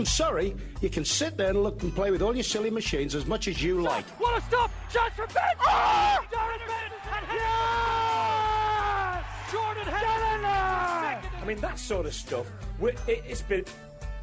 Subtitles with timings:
[0.00, 3.14] I'm sorry, you can sit there and look and play with all your silly machines
[3.14, 4.06] as much as you like.
[4.18, 4.70] What a stop!
[4.90, 5.42] Chance for Ben!
[5.60, 6.18] Oh!
[6.32, 6.94] Darren Bent!
[7.12, 9.24] And yes!
[9.52, 11.42] Jordan Henderson!
[11.42, 13.66] I mean, that sort of stuff, we're, it, it's been,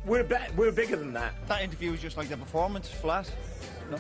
[0.04, 1.36] we're, be, we're bigger than that.
[1.48, 3.32] That interview was just like the performance, flat.
[3.92, 3.98] No.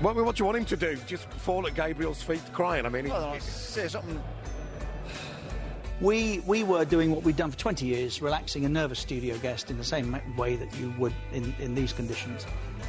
[0.00, 0.96] What, what do you want him to do?
[1.06, 2.86] Just fall at Gabriel's feet crying?
[2.86, 4.18] I mean, Well, say something.
[6.02, 9.70] We, we were doing what we'd done for 20 years, relaxing a nervous studio guest
[9.70, 12.44] in the same way that you would in, in these conditions,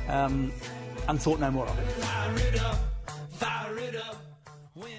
[0.08, 0.52] um,
[1.08, 1.86] and thought no more of it.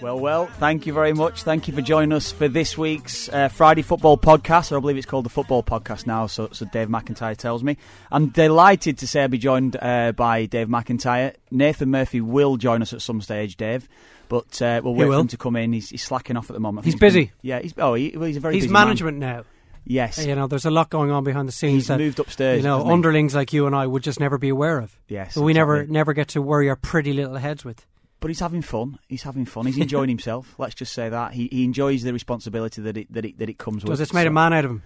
[0.01, 1.43] Well, well, thank you very much.
[1.43, 4.97] Thank you for joining us for this week's uh, Friday Football Podcast, or I believe
[4.97, 7.79] it's called the Football Podcast now, so, so Dave McIntyre tells me.
[8.13, 11.35] I'm delighted to say I'll be joined uh, by Dave McIntyre.
[11.51, 13.89] Nathan Murphy will join us at some stage, Dave,
[14.29, 15.73] but uh, we'll wait for him to come in.
[15.73, 16.85] He's, he's slacking off at the moment.
[16.85, 17.33] I He's think been- busy.
[17.43, 18.87] yeah, he's, oh, he, well, he's a very He's busy man.
[18.87, 19.45] management now.
[19.87, 20.25] Yes.
[20.25, 22.63] You know, there's a lot going on behind the scenes He's that moved upstairs, You
[22.63, 24.99] know, underlings like you and I would just never be aware of.
[25.09, 25.93] Yes, we never exactly.
[25.93, 27.85] never get to worry our pretty little heads with.
[28.21, 28.99] But he's having fun.
[29.09, 29.67] He's having fun.
[29.67, 30.55] He's enjoying himself.
[30.57, 33.59] Let's just say that he, he enjoys the responsibility that it that it, that it
[33.59, 33.85] comes with.
[33.85, 34.83] Because it's made So- a man out of him.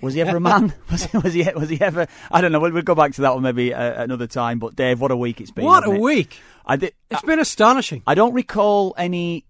[0.00, 0.72] Was he ever a man?
[0.90, 1.48] was, he, was he?
[1.54, 2.06] Was he ever?
[2.30, 2.60] I don't know.
[2.60, 4.58] We'll, we'll go back to that one maybe uh, another time.
[4.58, 5.64] But Dave, what a week it's been!
[5.64, 6.00] What a it?
[6.00, 6.40] week!
[6.64, 6.94] I did.
[7.10, 8.02] It's been astonishing.
[8.06, 9.44] I don't recall any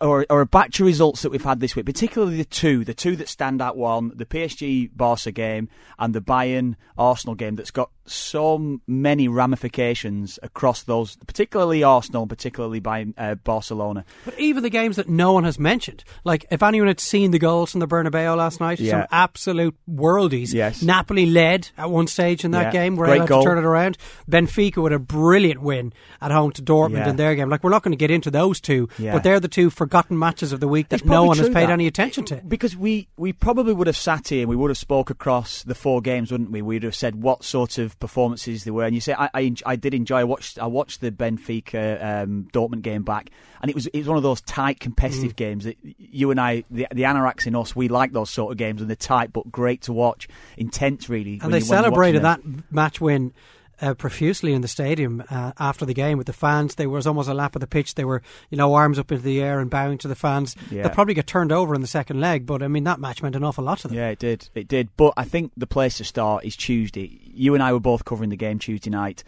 [0.00, 2.94] or, or a batch of results that we've had this week, particularly the two, the
[2.94, 3.76] two that stand out.
[3.76, 10.38] One, the PSG Barca game and the Bayern Arsenal game that's got so many ramifications
[10.42, 14.04] across those, particularly Arsenal, and particularly by uh, Barcelona.
[14.24, 17.38] But even the games that no one has mentioned, like if anyone had seen the
[17.38, 18.92] goals from the Bernabeu last night, Yeah.
[19.02, 20.52] some absolute worldies.
[20.52, 20.82] Yes.
[20.82, 22.82] Napoli led at one stage in that Yeah.
[22.84, 23.42] game, Great able goal.
[23.42, 23.98] to turn it around.
[24.30, 27.10] Benfica with a brilliant win at home to Dortmund Yeah.
[27.10, 27.48] in their game.
[27.48, 30.52] Like we're not going to get into those two, but they're the two forgotten matches
[30.52, 31.70] of the week that no one has paid that.
[31.70, 32.36] any attention to.
[32.46, 35.74] Because we, we probably would have sat here and we would have spoke across the
[35.74, 36.62] four games, wouldn't we?
[36.62, 38.84] We'd have said what sort of performances they were.
[38.84, 42.48] And you say, I, I, I did enjoy, I watched, I watched the Benfica um,
[42.52, 43.30] Dortmund game back,
[43.60, 45.36] and it was, it was one of those tight, competitive Mm.
[45.36, 48.58] games that you and I, the, the Anoraks in us, we like those sort of
[48.58, 51.34] games, and they're tight but great to watch, intense really.
[51.34, 52.40] and when they celebrated that
[52.70, 53.32] match win
[53.80, 56.74] uh, profusely in the stadium uh, after the game with the fans.
[56.74, 57.94] There was almost a lap of the pitch.
[57.94, 60.56] They were, you know, arms up into the air and bowing to the fans.
[60.70, 60.82] Yeah.
[60.82, 63.36] They'll probably get turned over in the second leg, but I mean that match meant
[63.36, 63.96] an awful lot to them.
[63.96, 64.48] Yeah, it did.
[64.54, 64.88] It did.
[64.96, 67.20] But I think the place to start is Tuesday.
[67.24, 69.24] You and I were both covering the game Tuesday night.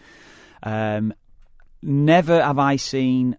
[0.62, 1.14] Um,
[1.82, 3.36] never have I seen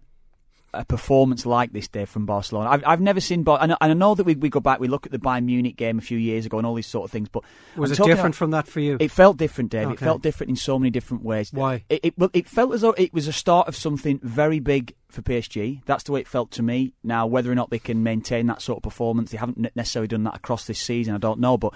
[0.72, 2.70] a performance like this, Dave, from Barcelona.
[2.70, 3.42] I've, I've never seen.
[3.42, 5.76] Bar- and I- know that we, we go back, we look at the Bayern Munich
[5.76, 7.28] game a few years ago and all these sort of things.
[7.28, 7.42] But
[7.76, 8.96] Was I'm it different about- from that for you?
[9.00, 9.90] It felt different, Dave.
[9.90, 11.52] It felt different in so many different ways.
[11.52, 11.84] Why?
[11.88, 14.94] It, it, well, it felt as though it was a start of something very big
[15.08, 15.82] for PSG.
[15.86, 16.92] That's the way it felt to me.
[17.02, 20.24] Now, whether or not they can maintain that sort of performance, they haven't necessarily done
[20.24, 21.14] that across this season.
[21.14, 21.74] I don't know, but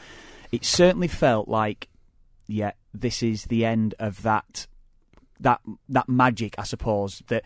[0.52, 1.88] it certainly felt like,
[2.46, 4.66] yeah, this is the end of that
[5.40, 7.22] that that magic, I suppose.
[7.26, 7.42] That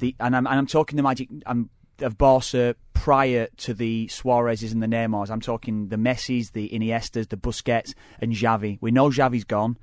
[0.00, 4.72] the and I'm and I'm talking the magic um, of Barca prior to the Suarez's
[4.72, 5.30] and the Neymars.
[5.30, 8.78] I'm talking the Messis, the Iniestas, the Busquets, and Xavi.
[8.80, 9.78] We know Xavi's gone.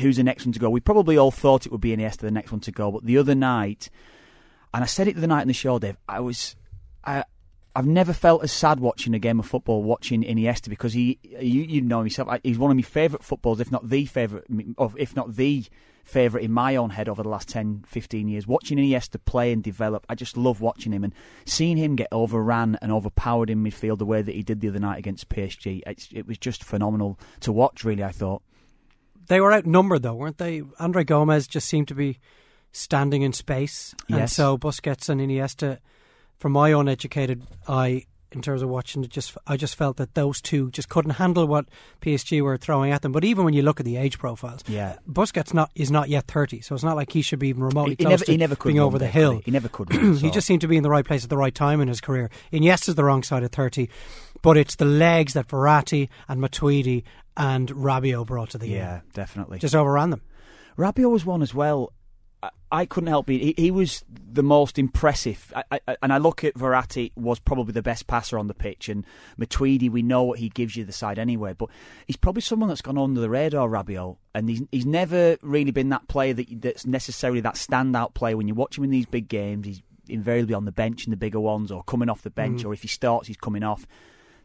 [0.00, 0.70] Who's the next one to go?
[0.70, 2.90] We probably all thought it would be Iniesta, the next one to go.
[2.90, 3.90] But the other night,
[4.72, 5.98] and I said it the night on the show, Dave.
[6.08, 6.56] I was,
[7.04, 7.24] I,
[7.76, 11.62] I've never felt as sad watching a game of football, watching Iniesta because he, you,
[11.62, 12.28] you know him yourself.
[12.42, 14.46] He's one of my favourite footballers, if not the favourite,
[14.96, 15.64] if not the
[16.04, 18.46] favourite in my own head over the last 10, 15 years.
[18.46, 21.14] Watching Iniesta play and develop, I just love watching him and
[21.44, 24.78] seeing him get overran and overpowered in midfield the way that he did the other
[24.78, 25.82] night against PSG.
[25.86, 27.84] It's, it was just phenomenal to watch.
[27.84, 28.42] Really, I thought.
[29.28, 30.62] They were outnumbered though, weren't they?
[30.78, 32.18] Andre Gomes just seemed to be
[32.72, 35.78] standing in space, and so Busquets and Iniesta,
[36.38, 40.40] from my uneducated eye, in terms of watching it, just I just felt that those
[40.40, 41.66] two just couldn't handle what
[42.00, 43.12] PSG were throwing at them.
[43.12, 44.96] But even when you look at the age profiles, Yeah.
[45.08, 47.92] Busquets not is not yet thirty, so it's not like he should be even remotely
[47.98, 49.34] He, close never, to he never could being over the hill.
[49.36, 49.94] He He never could.
[49.94, 51.88] run, he just seemed to be in the right place at the right time in
[51.88, 52.30] his career.
[52.52, 53.88] Iniesta's the wrong side of 30,
[54.42, 57.04] but it's the legs that Verratti and Matuidi
[57.36, 58.76] and Rabiot brought to the game.
[58.76, 59.58] yeah, definitely.
[59.58, 60.20] Just overran them.
[60.78, 61.92] Rabiot was one as well.
[62.72, 63.40] I, couldn't help it.
[63.40, 65.52] He, he was the most impressive.
[65.54, 68.88] I, I, and I look at Verratti was probably the best passer on the pitch,
[68.88, 69.04] and
[69.38, 71.52] Matuidi, we know what he gives you the side anyway.
[71.52, 71.68] But
[72.06, 75.90] he's probably someone that's gone under the radar, Rabiot, and he's he's never really been
[75.90, 78.36] that player that that's necessarily that standout player.
[78.36, 81.16] When you watch him in these big games, he's invariably on the bench in the
[81.16, 82.66] bigger ones, or coming off the bench, Mm.
[82.66, 83.86] or if he starts, he's coming off.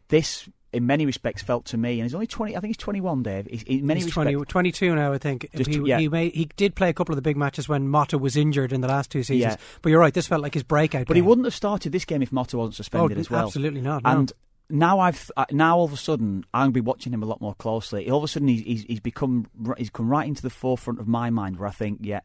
[0.09, 0.47] This.
[0.77, 2.55] In many respects, felt to me, and he's only twenty.
[2.55, 3.47] I think he's twenty-one, Dave.
[3.47, 5.49] He's, in many He's respects, 20, 22 now, I think.
[5.55, 5.99] Just he, yeah.
[5.99, 8.71] he, made, he did play a couple of the big matches when Motta was injured
[8.71, 9.53] in the last two seasons.
[9.53, 9.57] Yeah.
[9.81, 12.21] But you're right, this felt like his breakout But he wouldn't have started this game
[12.21, 13.45] if Motta wasn't suspended Oh, as well.
[13.47, 14.09] absolutely not, no.
[14.09, 14.31] And
[14.69, 17.25] now I've uh, now all of a sudden I'm going to be watching him a
[17.25, 18.09] lot more closely.
[18.09, 19.47] All of a sudden he's he's, he's become
[19.77, 22.19] he's come right into the forefront of my mind where I think, yeah,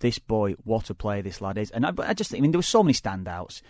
[0.00, 1.70] this boy, what a player this lad is.
[1.70, 3.62] And I, I just think, I mean, there were so many standouts.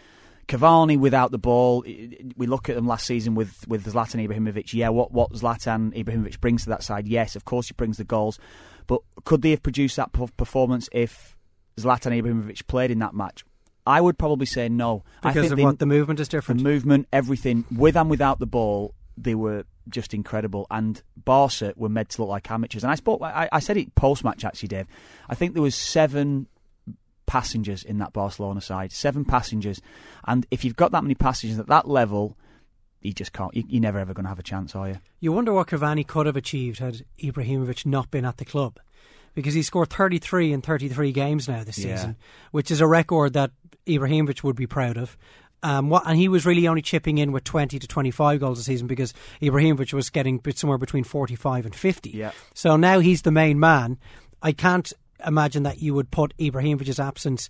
[0.49, 1.83] Cavani without the ball.
[1.87, 4.73] i- i- We look at them last season with with Zlatan Ibrahimovic.
[4.73, 7.09] Yeah, what what Zlatan Ibrahimovic brings to that side?
[7.09, 8.39] Yes, of course he brings the goals,
[8.87, 11.37] but could they have produced that performance if
[11.79, 13.45] Zlatan Ibrahimovic played in that match?
[13.87, 15.03] I would probably say no.
[15.23, 16.59] I because think of they- what the movement is different.
[16.63, 20.67] the movement, everything, with and without the ball, they were just incredible.
[20.71, 22.83] And Barca were made to look like amateurs.
[22.83, 24.87] And I spoke, I, I said it post match actually, Dave.
[25.29, 26.49] I think there was seven
[27.27, 29.81] passengers in that Barcelona side, seven passengers.
[30.27, 32.37] And if you've got that many passengers at that level,
[33.01, 33.55] you just can't.
[33.55, 34.99] You, you're never ever going to have a chance, are you?
[35.21, 38.79] You wonder what Cavani could have achieved had Ibrahimovic not been at the club.
[39.35, 41.97] Because he scored 33 in 33 games now this Yeah.
[41.97, 42.17] season,
[42.53, 43.51] which is a record that
[43.87, 45.19] Ibrahimovic would be proud of.
[45.63, 48.63] Um, what, and he was really only chipping in with 20 to 25 goals a
[48.63, 49.13] season because
[49.43, 52.11] Ibrahimovic was getting somewhere between 45 and 50.
[52.11, 52.31] Yeah.
[52.55, 53.99] So now he's the main man.
[54.43, 54.91] I can't
[55.25, 57.49] imagine that you would put Ibrahimovic's absence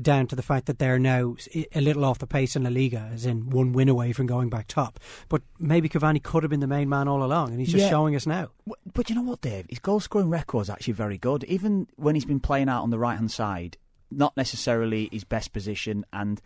[0.00, 1.34] down to the fact that they're now
[1.74, 4.48] a little off the pace in La Liga, as in one win away from going
[4.48, 5.00] back top.
[5.28, 7.90] But maybe Cavani could have been the main man all along, and he's just Yeah.
[7.90, 8.48] showing us now.
[8.94, 9.66] But- you know what, Dave?
[9.68, 11.42] His goal scoring record's actually very good.
[11.44, 13.76] Even when he's been playing out on the right hand side,
[14.10, 16.04] not necessarily his best position.
[16.12, 16.40] And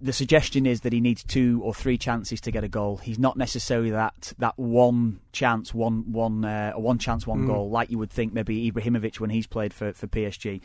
[0.00, 2.98] the suggestion is that he needs two or three chances to get a goal.
[2.98, 7.90] He's not necessarily that that one chance, one one uh, one chance, one goal like
[7.90, 10.60] you would think maybe Ibrahimovic when he's played for for PSG.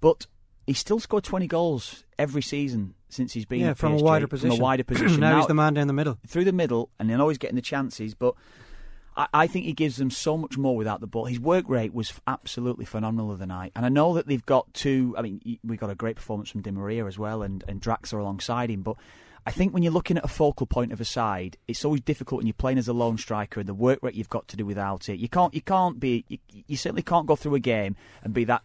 [0.00, 0.26] But
[0.66, 4.52] he's still scored twenty goals every season since he's been yeah, from a wider position.
[4.52, 5.20] From a wider position.
[5.20, 6.18] now, he's the man down the middle.
[6.26, 8.14] through the middle, and he'll always getting the chances.
[8.14, 8.34] But
[9.16, 11.26] I, I think he gives them so much more without the ball.
[11.26, 15.14] His work rate was absolutely phenomenal the night, and I know that they've got two.
[15.16, 18.20] I mean, we got a great performance from Di Maria as well, and and Draxler
[18.20, 18.96] alongside him, but.
[19.46, 22.40] I think when you're looking at a focal point of a side, it's always difficult
[22.40, 24.66] when you're playing as a lone striker and the work rate you've got to do
[24.66, 25.18] without it.
[25.18, 26.36] You can't, you can't be, you,
[26.66, 28.62] you certainly can't go through a game and be that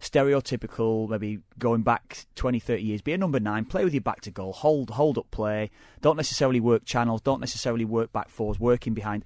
[0.00, 4.20] stereotypical, maybe going back 20, 30 years, be a number nine, play with your back
[4.22, 5.70] to goal, hold hold up play,
[6.00, 9.24] don't necessarily work channels, don't necessarily work back fours, working behind.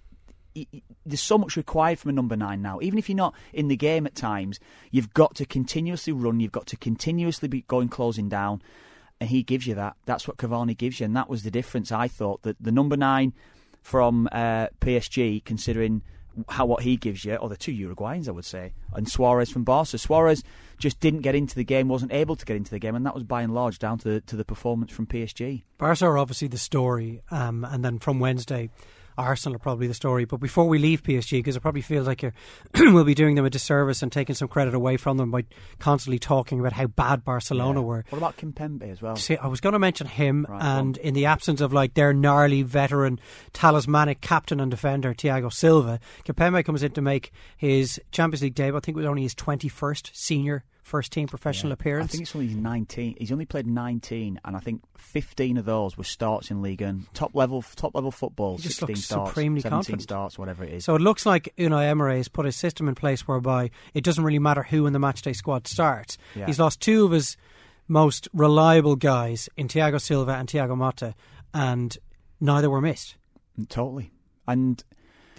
[1.07, 2.81] There's so much required from a number nine now.
[2.83, 4.61] Even if you're not in the game at times,
[4.91, 8.63] you've got to continuously run, you've got to continuously be going closing down,
[9.21, 9.97] and he gives you that.
[10.07, 11.93] That's what Cavani gives you, and that was the difference.
[11.93, 13.33] I thought that the number nine
[13.83, 16.03] from uh, PSG, considering
[16.49, 19.65] how what he gives you, or the two Uruguayans, I would say, and Suarez from
[19.65, 19.99] Barca.
[19.99, 20.43] Suarez
[20.79, 23.15] just didn't get into the game, wasn't able to get into the game, and that
[23.15, 25.63] was by and large down to the, to the performance from PSG.
[25.79, 28.71] Barca are obviously the story, um, and then from Wednesday,
[29.19, 30.25] Arsenal are probably the story.
[30.25, 32.33] But before we leave PSG, because it probably feels like you're
[32.79, 35.45] we'll be doing them a disservice and taking some credit away from them by
[35.79, 37.87] constantly talking about how bad Barcelona Yeah.
[37.87, 38.05] were.
[38.11, 39.17] What about Kimpembe as well?
[39.17, 42.13] See, I was going to mention him, Right, and in the absence of like their
[42.13, 43.19] gnarly veteran,
[43.53, 48.77] talismanic captain and defender Thiago Silva, Kimpembe comes in to make his Champions League debut.
[48.77, 52.11] I think it was only his twenty-first senior first team professional I appearance.
[52.11, 53.17] I think it's only 19.
[53.19, 57.13] He's only played 19, and I think 15 of those were starts in Liga and
[57.15, 58.57] top level top level football.
[58.57, 60.03] He just 16 looks starts, supremely 17 confident.
[60.03, 60.85] starts, whatever it is.
[60.85, 64.25] So it looks like Unai Emery has put a system in place whereby it doesn't
[64.25, 66.19] really matter who in the matchday squad starts.
[66.35, 66.47] Yeah.
[66.47, 67.37] He's lost two of his
[67.89, 71.15] most reliable guys in Thiago Silva and Thiago Motta,
[71.53, 71.97] and
[72.41, 73.17] neither were missed.
[73.69, 74.13] totally.
[74.47, 74.83] And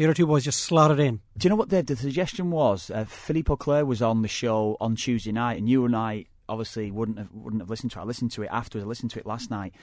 [0.02, 1.22] The other two boys just slotted in.
[1.38, 2.90] Do you know what the, the suggestion was?
[2.90, 6.90] Uh, Philippe Auclair was on the show on Tuesday night, and you and I obviously
[6.90, 8.02] wouldn't have wouldn't have listened to it.
[8.02, 8.84] I listened to it afterwards.
[8.84, 9.76] I listened to it last night.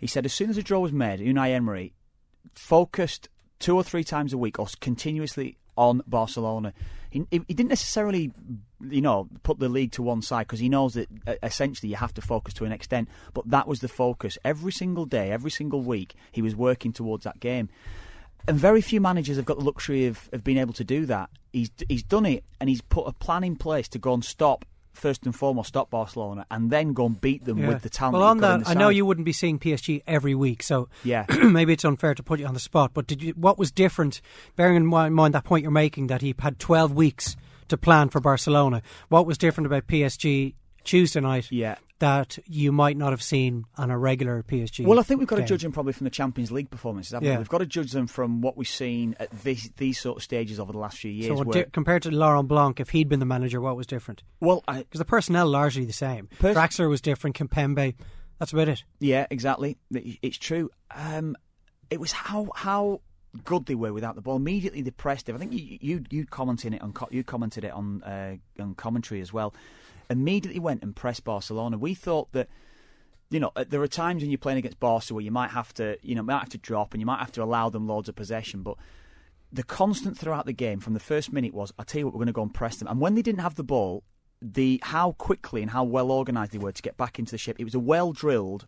[0.00, 1.92] He said as soon as the draw was made, Unai Emery
[2.54, 3.28] focused
[3.58, 6.72] two or three times a week or continuously on Barcelona.
[7.10, 8.32] He, he didn't necessarily,
[8.80, 11.96] you know, put the league to one side because he knows that uh, essentially you
[11.96, 13.10] have to focus to an extent.
[13.34, 16.14] But that was the focus every single day, every single week.
[16.32, 17.68] He was working towards that game.
[18.48, 21.30] And very few managers have got the luxury of, of being able to do that.
[21.52, 24.64] He's he's done it, and he's put a plan in place to go and stop
[24.92, 27.68] first and foremost stop Barcelona, and then go and beat them Yeah.
[27.68, 28.14] with the talent.
[28.14, 30.62] Well, on you've got in that, I know you wouldn't be seeing PSG every week,
[30.62, 31.26] so Yeah.
[31.42, 32.92] maybe it's unfair to put you on the spot.
[32.94, 33.32] But did you?
[33.32, 34.20] What was different,
[34.54, 37.36] bearing in mind that point you're making that he had 12 weeks
[37.68, 38.80] to plan for Barcelona?
[39.08, 41.76] What was different about PSG Tuesday night Yeah.
[41.98, 44.84] That you might not have seen on a regular PSG?
[44.84, 47.12] Well, I think we've got to judge them probably from the Champions League performances.
[47.12, 47.34] Haven't Yeah.
[47.34, 47.38] we?
[47.38, 50.60] We've got to judge them from what we've seen at this, these sort of stages
[50.60, 51.36] over the last few years.
[51.38, 54.22] So where, di- compared to Laurent Blanc, if he'd been the manager, what was different?
[54.40, 56.28] well, Because the personnel largely the same.
[56.38, 57.36] Pers- Draxler was different.
[57.36, 57.94] Kimpembe,
[58.38, 58.84] that's about it.
[59.00, 59.78] Yeah, exactly.
[59.92, 60.70] It's true.
[60.94, 61.36] Um,
[61.90, 63.00] it was how how
[63.44, 64.36] good they were without the ball.
[64.36, 65.34] Immediately they pressed it.
[65.34, 69.20] I think you you you commented it on you commented it on uh, on commentary
[69.20, 69.54] as well.
[70.08, 71.78] Immediately went and pressed Barcelona.
[71.78, 72.48] We thought that
[73.30, 75.98] you know, there are times when you're playing against Barca where you might have to,
[76.02, 78.14] you know, might have to drop and you might have to allow them loads of
[78.14, 78.62] possession.
[78.62, 78.76] But
[79.52, 82.18] the constant throughout the game from the first minute was, I tell you what, we're
[82.18, 82.88] going to go and press them.
[82.88, 84.04] And when they didn't have the ball,
[84.40, 87.56] the how quickly and how well organised they were to get back into the ship.
[87.58, 88.66] It was a well drilled,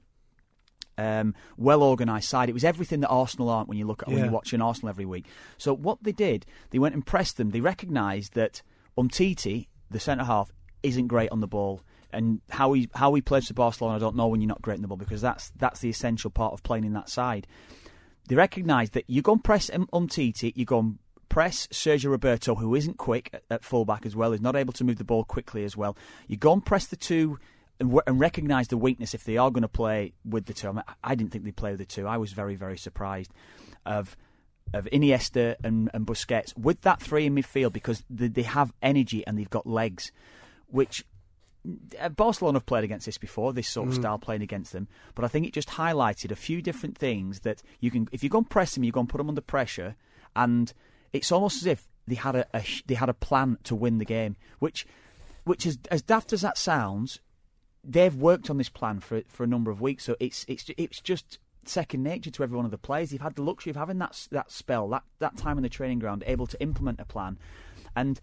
[0.96, 2.48] um, well organised side.
[2.48, 5.04] It was everything that Arsenal aren't when you look at when you're watching Arsenal every
[5.04, 5.26] week.
[5.56, 7.50] So what they did, they went and pressed them.
[7.50, 8.62] They recognised that
[8.96, 11.82] Umtiti, the centre half, isn't great on the ball.
[12.10, 14.76] And how he how he plays for Barcelona, I don't know when you're not great
[14.76, 17.46] in the ball because that's that's the essential part of playing in that side.
[18.28, 22.54] They recognise that you go and press um, Umtiti, you go and press Sergio Roberto,
[22.54, 25.64] who isn't quick at, fullback as well, is not able to move the ball quickly
[25.64, 25.96] as well.
[26.26, 27.38] You go and press the two
[27.80, 30.68] and, and recognise the weakness if they are going to play with the two.
[30.68, 32.06] I, mean, I didn't think they'd play with the two.
[32.06, 33.32] I was very, very surprised
[33.84, 34.16] of
[34.74, 39.26] of Iniesta and, and Busquets with that three in midfield because they, they have energy
[39.26, 40.12] and they've got legs,
[40.68, 41.04] which
[42.00, 44.88] uh, Barcelona have played against this before, this sort of style playing against them.
[45.14, 48.30] But I think it just highlighted a few different things that you can, if you
[48.30, 49.96] go and press them, you go and put them under pressure,
[50.36, 50.72] and
[51.12, 54.04] it's almost as if they had a, a they had a plan to win the
[54.04, 54.86] game, which,
[55.44, 57.20] which is as daft as that sounds,
[57.84, 60.04] they've worked on this plan for for a number of weeks.
[60.04, 63.10] So it's it's it's just second nature to every one of the players.
[63.10, 65.98] They've had the luxury of having that that spell, that that time in the training
[65.98, 67.38] ground, able to implement a plan,
[67.96, 68.20] and.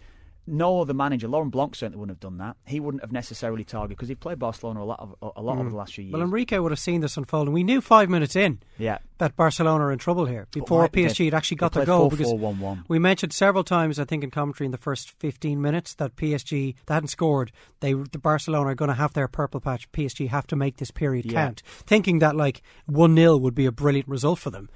[0.47, 2.55] No other manager, Laurent Blanc certainly wouldn't have done that.
[2.65, 5.69] He wouldn't have necessarily targeted because he played Barcelona a lot of a lot over
[5.69, 5.71] mm.
[5.71, 6.13] the last few years.
[6.13, 9.35] Well, Enrique would have seen this unfold, and we knew five minutes in yeah, that
[9.35, 12.09] Barcelona are in trouble here before PSG had actually got the played goal.
[12.09, 12.83] 4-4, because 1-1.
[12.87, 16.75] we mentioned several times, I think, in commentary in the first 15 minutes that PSG
[16.85, 17.51] they hadn't scored.
[17.79, 19.91] They the Barcelona are going to have their purple patch.
[19.91, 21.45] PSG have to make this period Yeah.
[21.45, 24.69] count, thinking that like one 0 would be a brilliant result for them.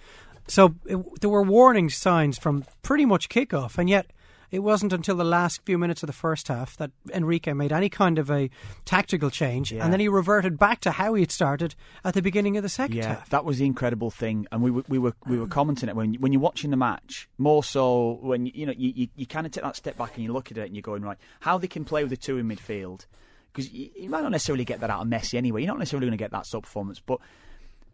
[0.48, 4.12] So it, there were warning signs from pretty much kickoff, and yet.
[4.52, 7.90] It wasn't until the last few minutes of the first half that Enrique made any
[7.90, 8.50] kind of a
[8.86, 9.84] tactical change, Yeah.
[9.84, 12.70] and then he reverted back to how he had started at the beginning of the
[12.70, 13.30] second Yeah, half.
[13.30, 16.16] that was the incredible thing, and we were we were we were commenting it when
[16.16, 17.30] when you're watching the match.
[17.38, 20.24] More so when you know you, you, you kind of take that step back and
[20.24, 22.38] you look at it and you're going right, how they can play with the two
[22.38, 23.06] in midfield
[23.54, 25.62] because you, you might not necessarily get that out of Messi anyway.
[25.62, 27.20] You're not necessarily going to get that sort of performance, but.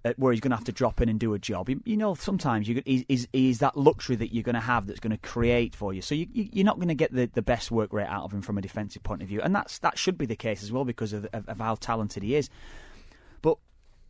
[0.05, 1.67] Uh, where he's going to have to drop in and do a job.
[1.67, 4.85] You, you know, sometimes you is is is that luxury that you're going to have
[4.85, 6.01] that's going to create for you.
[6.03, 8.31] So you, you, you're not going to get the, the best work rate out of
[8.31, 10.71] him from a defensive point of view, and that's that should be the case as
[10.71, 12.51] well because of, of, of how talented he is.
[13.41, 13.57] But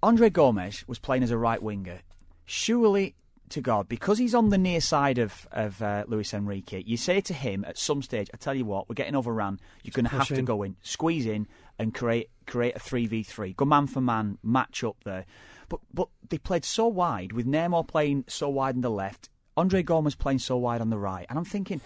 [0.03, 2.01] Andre Gomes was playing as a right winger.
[2.43, 3.15] Surely
[3.47, 7.21] to God, because he's on the near side of, of uh, Luis Enrique, you say
[7.21, 9.61] to him at some stage, I tell you what, we're getting overrun.
[9.83, 11.47] You're going to have to go in, squeeze in,
[11.79, 13.55] and create create a 3v3.
[13.55, 15.25] Go man for man, match up there.
[15.69, 19.83] But, but they played so wide, with Neymar playing so wide on the left, Andre
[19.83, 21.25] Gomes playing so wide on the right.
[21.29, 21.81] And I'm thinking,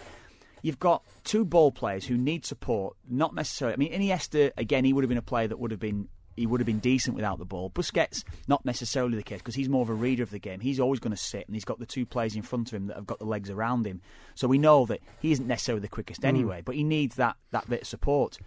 [0.62, 3.74] you've got two ball players who need support, not necessarily.
[3.74, 6.46] I mean, Iniesta again, he would have been a player that would have been he
[6.46, 7.70] would have been decent without the ball.
[7.70, 10.60] Busquets, not necessarily the case because he's more of a reader of the game.
[10.60, 12.86] He's always going to sit, and he's got the two players in front of him
[12.86, 14.00] that have got the legs around him.
[14.34, 16.28] So we know that he isn't necessarily the quickest hmm.
[16.28, 18.38] anyway, but he needs that that bit of support.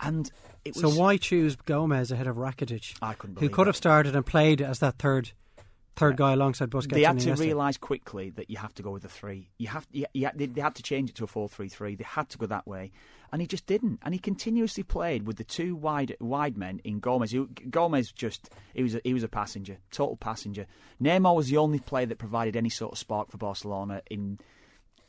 [0.00, 0.30] And
[0.64, 2.96] it was So why choose Gomes ahead of Rakitic?
[3.02, 3.70] I couldn't Who could that.
[3.70, 5.32] have started and played as that third
[5.98, 9.02] third guy alongside Busquets they had to realise quickly that you have to go with
[9.02, 9.50] the three.
[9.58, 11.96] You have, you, you, they, they had to change it to a four-three-three.
[11.96, 12.92] They had to go that way,
[13.32, 13.98] and he just didn't.
[14.04, 17.32] And he continuously played with the two wide wide men in Gomes.
[17.32, 20.66] Who, Gomes just he was a, he was a passenger, total passenger.
[21.02, 24.02] Neymar was the only player that provided any sort of spark for Barcelona.
[24.08, 24.38] In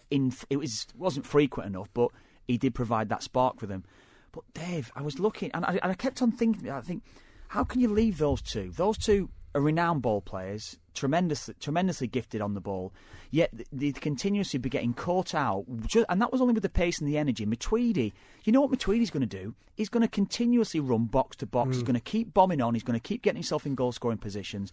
[0.10, 2.10] in it was wasn't frequent enough, but
[2.48, 3.84] he did provide that spark for them.
[4.32, 6.70] But Dave, I was looking, and I, and I kept on thinking.
[6.70, 7.04] I think,
[7.50, 8.72] how can you leave those two?
[8.76, 12.94] Those two are renowned ball players, tremendously, tremendously gifted on the ball.
[13.32, 17.08] Yet they continuously be getting caught out, and that was only with the pace and
[17.08, 17.46] the energy.
[17.46, 19.56] Matuidi, you know what Matuidi's going to do?
[19.76, 21.68] He's going to continuously run box to box.
[21.68, 21.74] Hmm.
[21.74, 22.74] He's going to keep bombing on.
[22.74, 24.72] He's going to keep getting himself in goal scoring positions.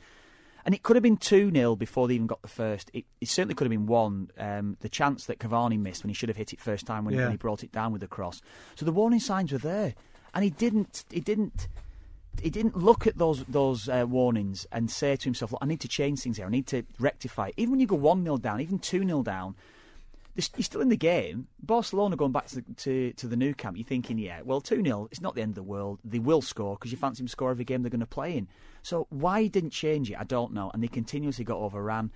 [0.66, 2.90] And it could have been 2 0 before they even got the first.
[2.92, 4.30] It, it certainly could have been 1.
[4.36, 7.14] Um, the chance that Cavani missed when he should have hit it first time when,
[7.14, 7.22] Yeah.
[7.22, 8.42] when he brought it down with the cross.
[8.74, 9.94] So the warning signs were there.
[10.34, 11.04] And he didn't.
[11.08, 11.68] He didn't.
[12.42, 15.80] He didn't look at those those uh, warnings and say to himself, "Look, I need
[15.80, 16.46] to change things here.
[16.46, 19.54] I need to rectify." Even when you go one 0 down, even two 0 down,
[20.34, 21.46] you're still in the game.
[21.62, 24.82] Barcelona going back to the, to, to the Nou Camp, you're thinking, yeah, well, 2
[24.84, 25.98] 0, it's not the end of the world.
[26.04, 28.48] They will score because you fancy them score every game they're going to play in.
[28.86, 30.70] So why he didn't change it, I don't know.
[30.72, 32.12] And they continuously got overran.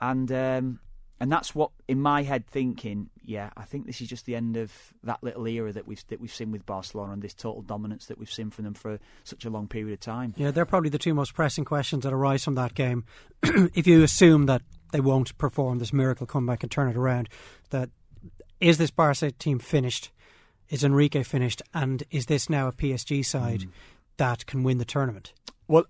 [0.00, 0.78] And um,
[1.18, 4.56] and that's what, in my head, thinking, yeah, I think this is just the end
[4.56, 8.06] of that little era that we've, that we've seen with Barcelona and this total dominance
[8.06, 10.32] that we've seen from them for such a long period of time.
[10.36, 13.04] Yeah, they're probably the two most pressing questions that arise from that game.
[13.42, 17.28] if you assume that they won't perform this miracle comeback and turn it around,
[17.70, 17.90] that
[18.60, 20.10] is this Barca team finished?
[20.70, 21.62] Is Enrique finished?
[21.74, 23.66] And is this now a PSG side
[24.16, 25.32] that can win the tournament?
[25.68, 25.84] Well,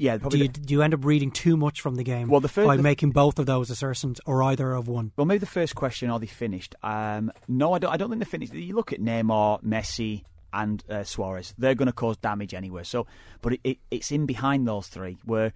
[0.00, 2.48] yeah, Do you, do you end up reading too much from the game Well, the
[2.48, 5.12] fir- by the- making both of those assertions or either of one?
[5.16, 6.74] well, maybe the first question: Are they finished?
[6.82, 7.92] Um, no, I don't.
[7.92, 8.54] I don't think they're finished.
[8.54, 11.54] You look at Neymar, Messi, and uh, Suarez.
[11.58, 12.82] They're going to cause damage anyway.
[12.84, 13.06] So,
[13.42, 15.52] but it, it, it's in behind those three where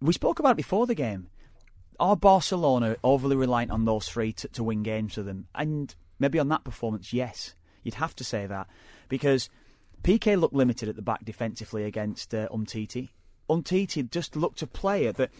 [0.00, 1.28] we spoke about it before the game.
[1.98, 5.48] Are Barcelona overly reliant on those three to, to win games for them?
[5.54, 8.68] And maybe on that performance, yes, you'd have to say that
[9.10, 9.50] because
[10.02, 13.10] Piqué looked limited at the back defensively against uh, Umtiti.
[13.50, 15.30] Umtiti just looked a player that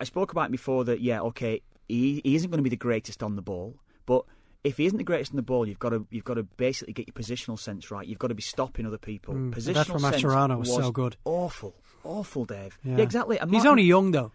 [0.00, 0.84] I spoke about before.
[0.84, 3.74] That yeah, okay, he, he isn't going to be the greatest on the ball,
[4.06, 4.24] but
[4.64, 6.92] if he isn't the greatest on the ball, you've got to you've got to basically
[6.92, 8.06] get your positional sense right.
[8.06, 9.34] You've got to be stopping other people.
[9.34, 11.16] Mm, positional that from sense Mascherano was so good.
[11.24, 11.74] Awful,
[12.04, 12.78] awful, Dave.
[12.84, 12.96] Yeah.
[12.96, 13.38] Yeah, exactly.
[13.50, 14.32] He's only young though.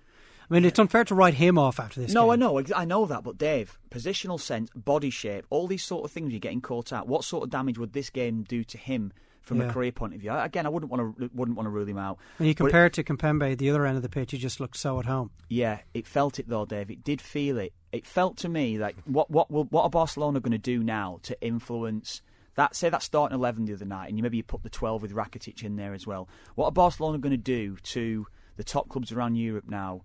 [0.50, 2.12] I mean, it's unfair to write him off after this.
[2.12, 2.32] no, game.
[2.32, 6.12] I know, I know that, but Dave, positional sense, body shape, all these sort of
[6.12, 7.08] things you're getting caught out.
[7.08, 9.66] What sort of damage would this game do to him from Yeah.
[9.70, 10.32] a career point of view?
[10.34, 12.18] Again, I wouldn't want to wouldn't want to rule him out.
[12.38, 14.38] When you But it- compare it to Kimpembe, the other end of the pitch, he
[14.38, 15.30] just looked so at home.
[15.50, 16.90] Yeah, it felt it though, Dave.
[16.90, 17.74] It did feel it.
[17.92, 21.20] It felt to me like what what will, what are Barcelona going to do now
[21.24, 22.22] to influence
[22.56, 22.76] that?
[22.76, 25.14] Say that starting eleven the other night, and you maybe you put the twelve with
[25.14, 26.28] Rakitic in there as well.
[26.56, 30.02] What are Barcelona going to do to the top clubs around Europe now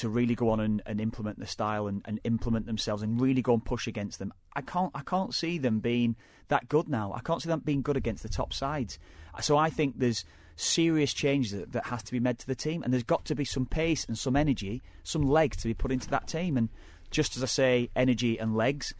[0.00, 3.40] to really go on and, and implement the style and, and implement themselves and really
[3.42, 4.32] go and push against them?
[4.54, 6.16] I can't I can't see them being
[6.48, 7.12] that good now.
[7.14, 8.98] I can't see them being good against the top sides.
[9.40, 10.24] So I think there's
[10.56, 13.34] serious changes that, that has to be made to the team, and there's got to
[13.34, 16.56] be some pace and some energy, some legs to be put into that team.
[16.56, 16.68] And
[17.10, 18.92] just as I say, energy and legs.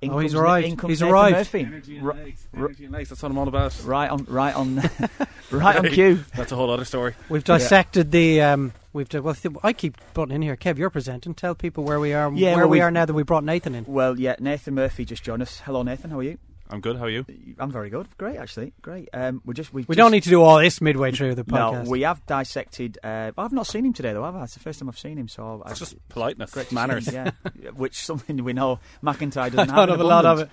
[0.00, 0.66] in Oh, he's comes- arrived.
[0.68, 1.36] in He's arrived.
[1.36, 1.60] Murphy.
[1.60, 2.48] Energy and Ri- legs.
[2.56, 3.08] Energy and legs.
[3.08, 3.76] That's what I'm all about.
[3.84, 4.82] right on, right on,
[5.50, 6.24] right on cue.
[6.36, 7.14] That's a whole other story.
[7.28, 8.40] We've dissected the.
[8.42, 10.56] Um, we've di- well, I keep putting in here.
[10.56, 11.34] Kev, you're presenting.
[11.34, 12.32] Tell people where we are.
[12.32, 13.84] Yeah, where well, we are now that we brought Nathan in.
[13.86, 15.60] Well, yeah, Nathan Murphy just joined us.
[15.60, 16.10] Hello, Nathan.
[16.10, 16.38] How are you?
[16.70, 16.96] I'm good.
[16.96, 17.26] How are you?
[17.58, 18.08] I'm very good.
[18.16, 18.72] Great, actually.
[18.80, 19.10] Great.
[19.12, 21.84] Um, we just we We don't need to do all this midway through the podcast.
[21.84, 22.98] No, we have dissected.
[23.04, 24.24] Uh, I've not seen him today though.
[24.24, 24.44] Have I?
[24.44, 25.28] It's the first time I've seen him.
[25.28, 27.08] So It's I, just politeness, great to see manners.
[27.08, 27.70] him, yeah.
[27.76, 29.88] Which something we know McIntyre doesn't I have.
[29.88, 30.50] don't have a lot of abundance.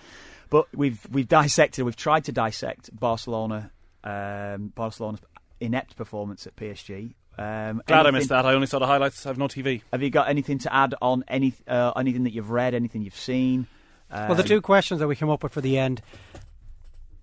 [0.50, 1.86] But we've we've dissected.
[1.86, 3.72] We've tried to dissect Barcelona.
[4.04, 5.22] Um, Barcelona's
[5.62, 7.14] inept performance at PSG.
[7.42, 8.46] Um, Glad I missed that.
[8.46, 9.26] I only saw the highlights.
[9.26, 9.82] I have no TV.
[9.94, 12.74] Have you got anything to add on any uh, anything that you've read?
[12.74, 13.68] Anything you've seen?
[14.12, 16.02] well, the Um, two questions that we came up with for the end.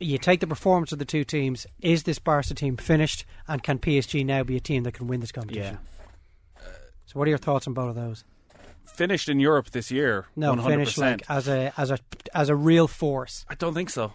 [0.01, 1.67] You take the performance of the two teams.
[1.81, 5.21] Is this Barca team finished, and can PSG now be a team that can win
[5.21, 5.79] this competition?
[7.07, 8.25] So, what are your thoughts on both of those?
[8.85, 10.27] Finished in Europe this year.
[10.35, 10.67] No, 100%.
[10.67, 11.99] finished like as a as a
[12.35, 13.45] as a real force.
[13.51, 14.15] I don't think so.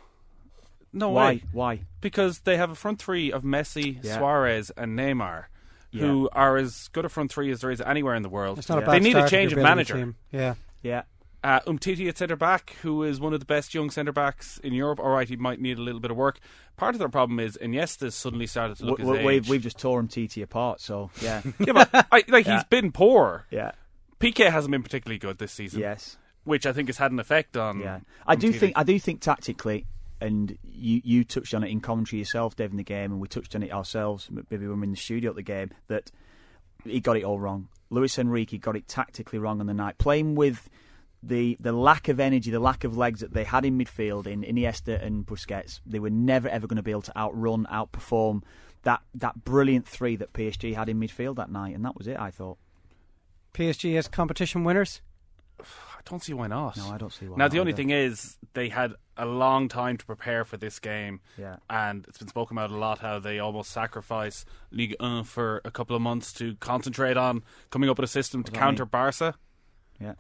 [0.94, 1.26] No Why?
[1.28, 1.44] way.
[1.52, 1.80] Why?
[2.02, 4.18] Because they have a front three of Messi, Yeah.
[4.18, 5.46] Suarez, and Neymar,
[5.94, 8.58] who are as good a front three as there is anywhere in the world.
[8.60, 9.96] It's not a bad They need a change of manager.
[9.96, 10.16] team.
[10.32, 11.04] Yeah, Yeah.
[11.44, 14.74] Uh, Umtiti at centre back, who is one of the best young centre backs in
[14.74, 15.00] Europe.
[15.00, 16.38] All right, he might need a little bit of work.
[16.78, 19.26] Part of their problem is Iniesta suddenly started to look We- his we- age.
[19.26, 20.82] we've, we've just torn TT apart.
[20.82, 21.42] So yeah.
[21.60, 22.58] yeah, but I, like Yeah.
[22.58, 23.48] he's been poor.
[23.50, 23.72] yeah.
[24.20, 25.80] Piqué hasn't been particularly good this season.
[25.80, 26.16] Yes.
[26.44, 27.80] which I think has had an effect on.
[27.80, 29.88] Yeah, I do think I do think tactically,
[30.22, 33.28] and you you touched on it in commentary yourself, Dave, in the game, and we
[33.28, 34.30] touched on it ourselves.
[34.32, 36.12] Maybe when we were in the studio at the game, that
[36.86, 37.68] he got it all wrong.
[37.90, 40.70] Luis Enrique got it tactically wrong on the night, playing with
[41.24, 44.44] the the lack of energy, the lack of legs that they had in midfield in
[44.44, 45.82] Iniesta and Busquets.
[45.86, 48.44] They were never ever going to be able to outrun, outperform
[48.84, 52.18] that that brilliant three that PSG had in midfield that night, and that was it.
[52.20, 52.58] I thought.
[53.54, 55.02] PSG as competition winners.
[55.98, 56.78] I don't see why not.
[56.78, 57.38] No, I don't see why.
[57.38, 57.78] Now the only either.
[57.78, 61.22] thing is they had a long time to prepare for this game.
[61.38, 61.58] Yeah.
[61.70, 65.72] And it's been spoken about a lot how they almost sacrifice Ligue 1 for a
[65.72, 68.90] couple of months to concentrate on coming up with a system to counter mean?
[68.90, 69.36] Barca.
[70.00, 70.14] Yeah.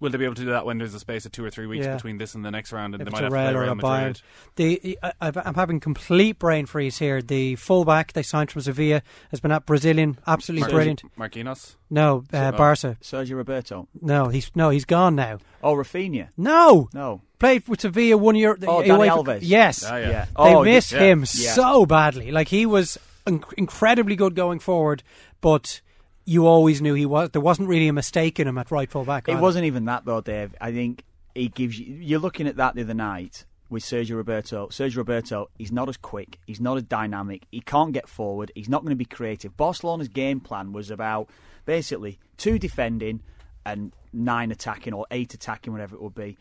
[0.00, 1.66] Will they be able to do that when there's a space of two or three
[1.66, 1.94] weeks Yeah.
[1.94, 3.46] between this and the next round, and If they it's might a have to play
[3.48, 4.22] Real or Real a Madrid?
[4.56, 7.22] The I, I've- I'm having complete brain freeze here.
[7.22, 11.02] The fullback they signed from Sevilla has been at Brazilian, absolutely Mar- brilliant.
[11.18, 11.76] Marquinhos.
[11.88, 12.96] No, uh, So- Barca.
[13.02, 13.88] Sergio Roberto.
[14.02, 15.38] No, he's no, he's gone now.
[15.62, 16.28] Oh, Rafinha.
[16.36, 17.22] No, No.
[17.38, 18.56] played with Sevilla one year.
[18.66, 19.38] Oh, away Dani from- Alves.
[19.42, 20.08] Yes, Ah, yeah.
[20.10, 20.24] Yeah.
[20.24, 20.98] they Oh, miss yeah.
[21.00, 21.52] him Yeah.
[21.52, 22.30] so badly.
[22.30, 25.02] Like he was inc- incredibly good going forward,
[25.40, 25.80] but
[26.26, 27.30] you always knew he was.
[27.30, 29.28] There wasn't really a mistake in him at right full back.
[29.28, 29.40] It either.
[29.40, 30.54] wasn't even that though, Dave.
[30.60, 31.94] I think he gives you.
[31.94, 34.66] You're looking at that the other night with Sergio Roberto.
[34.68, 36.38] Sergio Roberto, he's not as quick.
[36.46, 37.44] He's not as dynamic.
[37.50, 38.50] He can't get forward.
[38.54, 39.56] He's not going to be creative.
[39.56, 41.30] Barcelona's game plan was about
[41.64, 43.22] basically two defending
[43.64, 46.36] and nine attacking or eight attacking, whatever it would be.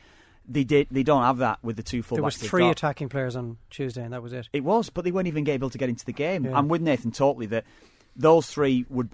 [0.48, 0.88] They did.
[0.90, 2.16] They don't have that with the two fullbacks.
[2.16, 4.48] There was three attacking players on Tuesday, and that was it.
[4.54, 6.46] It was, but they weren't even able to get into the game.
[6.46, 6.58] Yeah.
[6.58, 7.66] I'm with Nathan totally that
[8.16, 9.10] those three would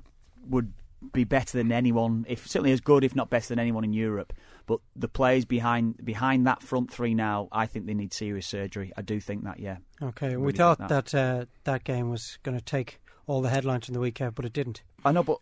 [0.47, 0.73] would
[1.13, 4.33] be better than anyone, if certainly as good, if not better than anyone in Europe.
[4.67, 8.91] But the players behind behind that front three now, I think they need serious surgery.
[8.95, 9.77] I do think that, yeah.
[10.01, 13.85] Okay, we thought think that uh, that game was going to take all the headlines
[13.85, 14.83] from the weekend, but it didn't.
[15.03, 15.39] I know, but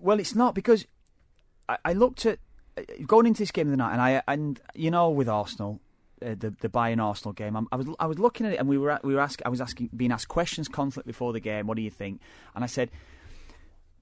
[0.00, 0.86] well, it's not because
[1.68, 2.38] I, I looked at
[2.78, 5.80] uh, going into this game of the night, and I and you know with Arsenal,
[6.22, 8.68] uh, the the Bayern Arsenal game, I'm, I was I was looking at it, and
[8.68, 11.66] we were we were asking, I was asking being asked questions constantly before the game.
[11.66, 12.20] What do you think?
[12.54, 12.90] And I said.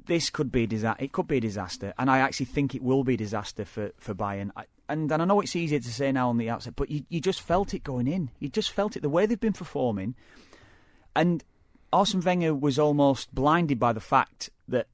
[0.06, 1.02] This could be a disaster.
[1.02, 3.92] It could be a disaster, and I actually think it will be a disaster for
[3.98, 4.50] for Bayern.
[4.56, 7.04] I, and and I know it's easier to say now on the outset, but you,
[7.08, 8.30] you just felt it going in.
[8.38, 10.14] You just felt it the way they've been performing,
[11.16, 11.42] and
[11.92, 14.88] Arsene Wenger was almost blinded by the fact that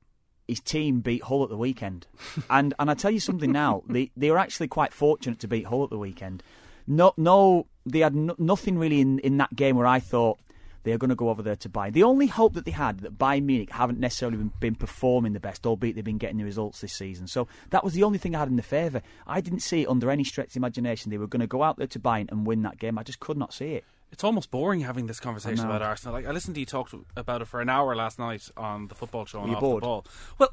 [0.46, 2.06] his team beat Hull at the weekend.
[2.50, 5.66] and and I tell you something now, they they were actually quite fortunate to beat
[5.66, 6.42] Hull at the weekend.
[6.86, 10.38] No, no, they had no, nothing really in, in that game where I thought
[10.82, 11.90] they're going to go over there to buy.
[11.90, 15.40] The only hope that they had that Bayern Munich haven't necessarily been, been performing the
[15.40, 17.26] best, albeit they've been getting the results this season.
[17.26, 19.02] So that was the only thing I had in the favour.
[19.26, 21.76] I didn't see it under any stretch of imagination they were going to go out
[21.76, 22.98] there to Bayern and win that game.
[22.98, 23.84] I just could not see it.
[24.12, 26.14] It's almost boring having this conversation about Arsenal.
[26.14, 28.94] Like I listened to you talk about it for an hour last night on the
[28.96, 29.38] football show.
[29.40, 29.82] On off bored?
[29.82, 30.06] The ball.
[30.38, 30.52] Well,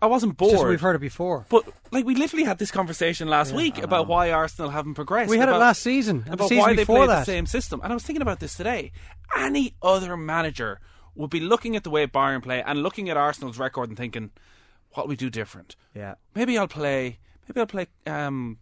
[0.00, 0.68] I wasn't bored.
[0.68, 1.46] we've heard it before.
[1.48, 5.30] But like we literally had this conversation last week about why Arsenal haven't progressed.
[5.30, 7.80] We had it last season, about season why they play the same system.
[7.82, 8.92] And I was thinking about this today.
[9.36, 10.80] Any other manager
[11.14, 14.30] would be looking at the way Bayern play and looking at Arsenal's record and thinking,
[14.92, 15.74] "What we do different?
[15.94, 16.14] Yeah.
[16.34, 17.18] Maybe I'll play.
[17.48, 18.58] Maybe I'll play." Um,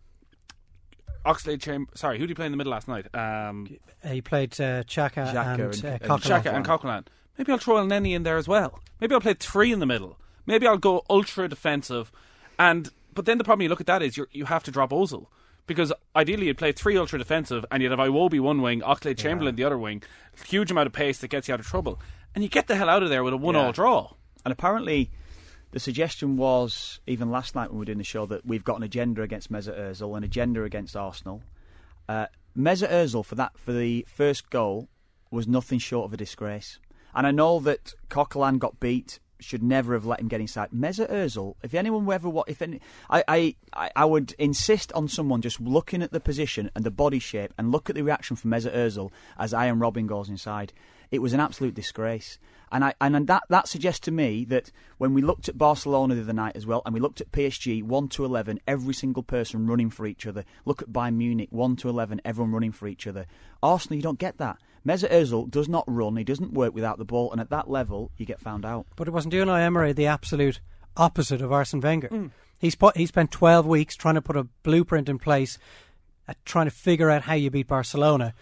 [1.27, 1.91] Oxlade Chamber.
[1.95, 3.13] Sorry, who did he play in the middle last night?
[3.15, 3.77] Um,
[4.07, 6.43] he played uh, Chaka, Xhaka and, and- uh, Coquelin.
[6.43, 7.07] Xhaka and Coquelin.
[7.37, 8.81] Maybe I'll throw El Neni in there as well.
[9.01, 10.19] Maybe I'll play three in the middle.
[10.49, 12.11] Maybe I'll go ultra defensive.
[12.59, 14.91] And but then the problem you look at that is you you have to drop
[14.91, 15.27] Ozil
[15.67, 19.55] because ideally you'd play three ultra defensive and you'd have Iwobi one wing, Oxlade Chamberlain
[19.57, 20.03] the other wing.
[20.47, 22.01] Huge amount of pace that gets you out of trouble,
[22.35, 23.73] and you get the hell out of there with a one-all Yeah.
[23.73, 24.13] draw.
[24.45, 25.11] And apparently,
[25.73, 28.77] the suggestion was even last night when we were doing the show that we've got
[28.79, 31.43] an agenda against Mesut Ozil, an agenda against Arsenal.
[32.09, 34.89] Uh, Mesut Ozil for that for the first goal
[35.31, 36.79] was nothing short of a disgrace.
[37.15, 39.19] And I know that Coquelin got beat.
[39.41, 40.71] Should never have let him get inside.
[40.75, 41.55] Mesut Ozil.
[41.63, 45.61] If anyone ever what, if any, I, I, I- I would insist on someone just
[45.61, 48.75] looking at the position and the body shape and look at the reaction from Mesut
[48.75, 50.73] Ozil as Arjen Robben goes inside.
[51.11, 52.39] It was an absolute disgrace.
[52.71, 56.23] And I and that that suggests to me that when we looked at Barcelona the
[56.23, 59.67] other night as well, and we looked at PSG one to eleven, every single person
[59.67, 60.45] running for each other.
[60.65, 63.27] Look at Bayern Munich one to eleven, everyone running for each other.
[63.63, 64.59] Arsenal, you don't get that.
[64.87, 68.11] Mesut Ozil does not run; he doesn't work without the ball, and at that level,
[68.19, 68.87] you get found out.
[68.97, 70.61] But it wasn't Unai Emery the absolute
[70.97, 72.09] opposite of Arsene Wenger.
[72.09, 72.27] Hmm.
[72.59, 75.59] He's put, he spent 12 weeks trying to put a blueprint in place,
[76.27, 78.35] at trying to figure out how you beat Barcelona.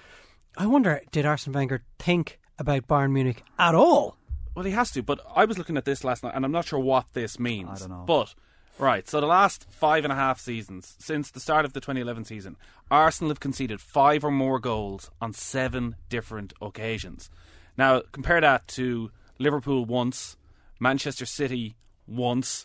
[0.57, 4.17] I wonder, did Arsene Wenger think about Bayern Munich at all?
[4.55, 5.03] Well, he has to.
[5.03, 7.83] But I was looking at this last night, and I'm not sure what this means.
[7.83, 8.05] I don't know.
[8.07, 8.35] But
[8.79, 12.25] right, so the last five and a half seasons since the start of the 2011
[12.25, 12.57] season,
[12.91, 17.31] Arsenal have conceded five or more goals on seven different occasions.
[17.77, 20.37] Now compare that to Liverpool once,
[20.81, 22.65] Manchester City once.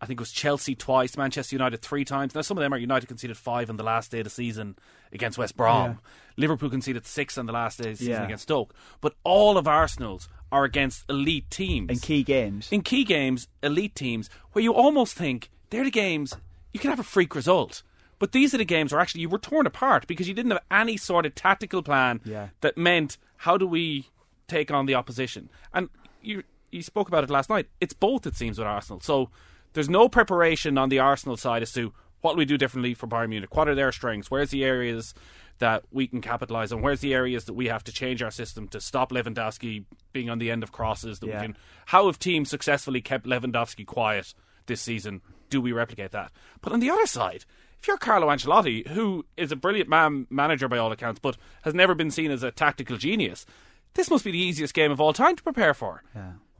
[0.00, 2.34] I think it was Chelsea twice, Manchester United three times.
[2.34, 4.76] Now, some of them are United conceded five on the last day of the season
[5.12, 5.98] against West Brom.
[6.36, 8.24] Liverpool conceded six on the last day of the season Yeah.
[8.24, 8.72] against Stoke.
[9.00, 11.90] But all of Arsenal's are against elite teams.
[11.90, 16.34] In key games, In key games, elite teams, where you almost think they're the games
[16.72, 17.82] you can have a freak result.
[18.20, 20.62] But these are the games where actually you were torn apart because you didn't have
[20.70, 22.48] any sort of tactical plan Yeah.
[22.60, 24.06] that meant how do we
[24.48, 25.48] take on the opposition.
[25.74, 25.88] And
[26.22, 27.66] you you spoke about it last night.
[27.80, 29.00] It's both it seems with Arsenal.
[29.00, 29.30] So
[29.78, 33.28] there's no preparation on the Arsenal side as to what we do differently for Bayern
[33.28, 33.54] Munich.
[33.54, 34.28] What are their strengths?
[34.30, 35.14] Where's the areas
[35.58, 36.82] that we can capitalise on?
[36.82, 40.38] Where's the areas that we have to change our system to stop Lewandowski being on
[40.38, 41.20] the end of crosses?
[41.20, 41.40] That Yeah.
[41.40, 41.56] we can.
[41.86, 44.34] How have teams successfully kept Lewandowski quiet
[44.66, 45.22] this season?
[45.48, 46.32] Do we replicate that?
[46.60, 47.44] But on the other side,
[47.80, 51.72] if you're Carlo Ancelotti, who is a brilliant man manager by all accounts, but has
[51.74, 53.46] never been seen as a tactical genius,
[53.94, 56.02] this must be the easiest game of all time to prepare for.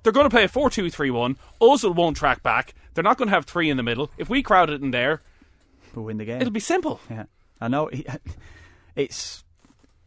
[0.03, 1.37] They're going to play a 4 2 3 1.
[1.61, 2.75] Ozil won't track back.
[2.95, 4.11] They're not going to have three in the middle.
[4.17, 5.23] If we crowd it in there,
[5.95, 6.41] we'll win the game.
[6.41, 7.01] it'll be simple.
[7.11, 7.25] Yeah,
[7.61, 7.91] I know.
[8.97, 9.45] It's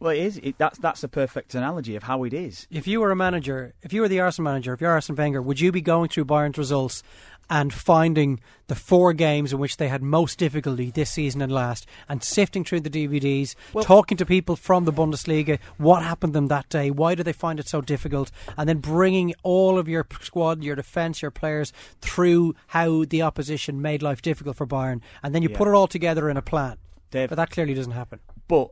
[0.02, 0.40] well, it is.
[0.42, 2.66] It, that's that's a perfect analogy of how it is.
[2.70, 5.40] If you were a manager, if you were the Arsenal manager, if you're Arsene Wenger,
[5.40, 7.02] would you be going through Bayern's results
[7.50, 11.86] and finding the four games in which they had most difficulty this season and last,
[12.08, 16.46] and sifting through the DVDs, talking to people from the Bundesliga, what happened to them
[16.48, 20.06] that day, why did they find it so difficult, and then bringing all of your
[20.20, 25.34] squad, your defence, your players through how the opposition made life difficult for Bayern, and
[25.34, 25.58] then you Yeah.
[25.58, 26.76] put it all together in a plan.
[27.10, 28.20] Dave, But that clearly doesn't happen.
[28.48, 28.70] But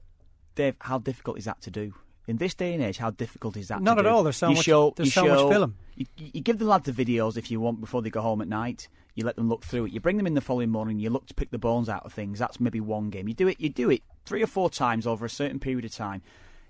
[0.54, 1.94] Dave, how difficult is that to do?
[2.26, 3.82] In this day and age, how difficult is that?
[3.82, 4.08] Not to at do?
[4.10, 4.22] all.
[4.22, 5.76] There's so you much- Show, there's so much film.
[5.96, 8.48] You, you give the lads the videos if you want before they go home at
[8.48, 8.88] night.
[9.14, 9.92] You let them look through it.
[9.92, 11.00] You bring them in the following morning.
[11.00, 12.38] You look to pick the bones out of things.
[12.38, 13.26] That's maybe one game.
[13.26, 13.60] You do it.
[13.60, 16.22] You do it three or four times over a certain period of time.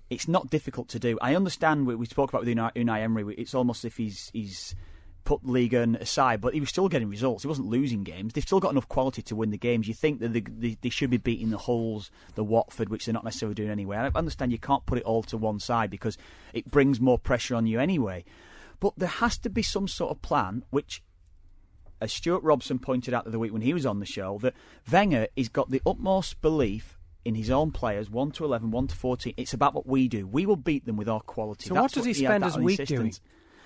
[0.09, 1.17] It's not difficult to do.
[1.21, 1.85] I understand.
[1.85, 3.35] We, we spoke about with Unai, Unai Emery.
[3.37, 4.75] It's almost as if he's he's
[5.23, 7.43] put Liga aside, but he was still getting results.
[7.43, 8.33] He wasn't losing games.
[8.33, 9.87] They've still got enough quality to win the games.
[9.87, 13.13] You think that they, they, they should be beating the Hulls, the Watford, which they're
[13.13, 13.97] not necessarily doing anyway.
[13.97, 16.17] I understand you can't put it all to one side because
[16.53, 18.23] it brings more pressure on you anyway.
[18.79, 21.03] But there has to be some sort of plan, which,
[21.99, 24.55] as Stewart Robson pointed out the other week when he was on the show, that
[24.91, 28.95] Wenger has got the utmost belief in his own players, 1 to 11, 1 to
[28.95, 29.33] 14.
[29.37, 30.25] It's about what we do.
[30.25, 31.67] We will beat them with our quality.
[31.67, 33.13] So That's what does he spend his week doing?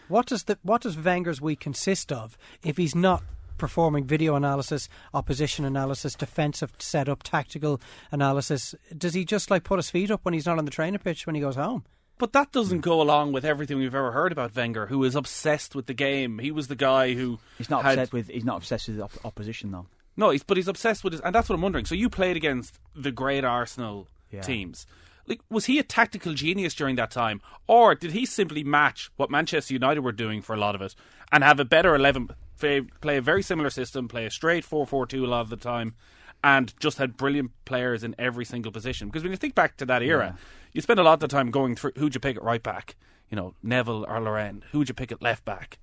[0.08, 3.24] What does the what does Wenger's week consist of if he's not
[3.58, 8.76] performing video analysis, opposition analysis, defensive setup, tactical analysis?
[8.98, 11.26] Does he just like put his feet up when he's not on the training pitch
[11.26, 11.84] when he goes home?
[12.18, 15.76] But that doesn't go along with everything we've ever heard about Wenger, who is obsessed
[15.76, 16.40] with the game.
[16.40, 18.28] He was the guy who He's not had- obsessed with.
[18.30, 19.88] He's not obsessed with op- opposition though.
[20.18, 21.84] No, he's, but he's obsessed with his, and that's what I'm wondering.
[21.84, 24.42] So you played against the great Arsenal Yeah.
[24.42, 24.86] teams.
[25.28, 29.32] Like, was he a tactical genius during that time, or did he simply match what
[29.32, 30.94] Manchester United were doing for a lot of it
[31.32, 35.28] and have a better eleven, play, a very similar system, play a straight four-four-two a
[35.28, 35.96] lot of the time,
[36.44, 39.08] and just had brilliant players in every single position?
[39.08, 40.38] Because when you think back to that era,
[40.74, 42.96] you spend a lot of the time going through who'd you pick at right back,
[43.32, 45.80] you know, Neville or Loren, who'd you pick at left back,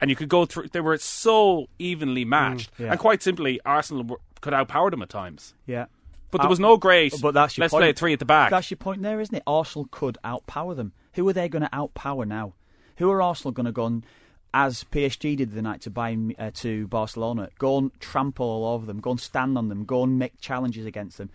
[0.00, 0.68] and you could go through.
[0.68, 2.90] They were so evenly mm, matched, yeah.
[2.90, 5.54] and quite simply, Arsenal could outpower them at times.
[5.64, 5.86] Yeah.
[6.32, 7.20] But there was no grace.
[7.20, 7.82] But that's your let's point.
[7.82, 8.50] play three at the back.
[8.50, 9.42] That's your point there, isn't it?
[9.46, 10.92] Arsenal could outpower them.
[11.12, 12.54] Who are they going to outpower now?
[12.96, 14.06] Who are Arsenal going to go and,
[14.54, 18.86] as PSG did the night to Bayern, uh, to Barcelona, go and trample all over
[18.86, 21.30] them, go and stand on them, go and make challenges against them?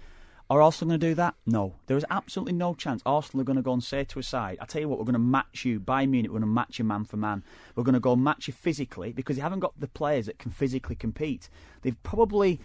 [0.49, 1.35] Are Arsenal going to do that?
[1.45, 1.75] No.
[1.87, 4.57] There is absolutely no chance Arsenal are going to go and say to a side,
[4.61, 6.79] I tell you what, we're going to match you, Bayern Munich, we're going to match
[6.79, 7.43] you man for man.
[7.75, 10.39] We're going to go and match you physically because they haven't got the players that
[10.39, 11.49] can physically compete.
[11.81, 12.61] They've probably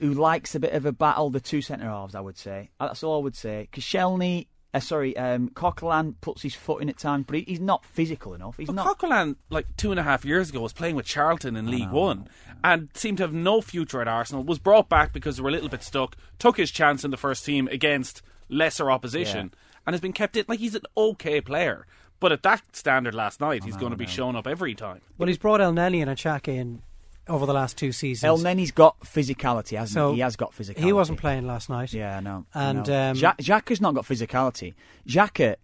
[0.00, 2.70] who likes a bit of a battle, the two centre halves, I would say.
[2.80, 3.68] Uh, That's all I would say.
[3.72, 7.84] Koscielny, uh, sorry, um, Coquelin puts his foot in at times, but he, he's not
[7.84, 8.56] physical enough.
[8.56, 8.86] He's But not.
[8.98, 12.28] Coquelin, like two and a half years ago, was playing with Charlton in League One
[12.64, 14.44] and seemed to have no future at Arsenal.
[14.44, 16.16] Was brought back because they were a little bit stuck.
[16.38, 19.52] Took his chance in the first team against lesser opposition,
[19.86, 20.44] and has been kept in.
[20.48, 21.86] Like he's an okay player,
[22.20, 25.00] but at that standard last night, he's going to be shown up every time.
[25.18, 26.82] Well, he's brought El Neni and Achake in
[27.28, 28.24] over the last two seasons.
[28.24, 30.16] El Neni's got physicality, hasn't So he?
[30.16, 30.78] He has got physicality.
[30.84, 31.92] He wasn't playing last night.
[31.92, 32.46] Yeah, no.
[32.54, 33.10] And, no.
[33.10, 34.74] um, Xhaka's not got physicality.
[35.06, 35.56] Xhaka.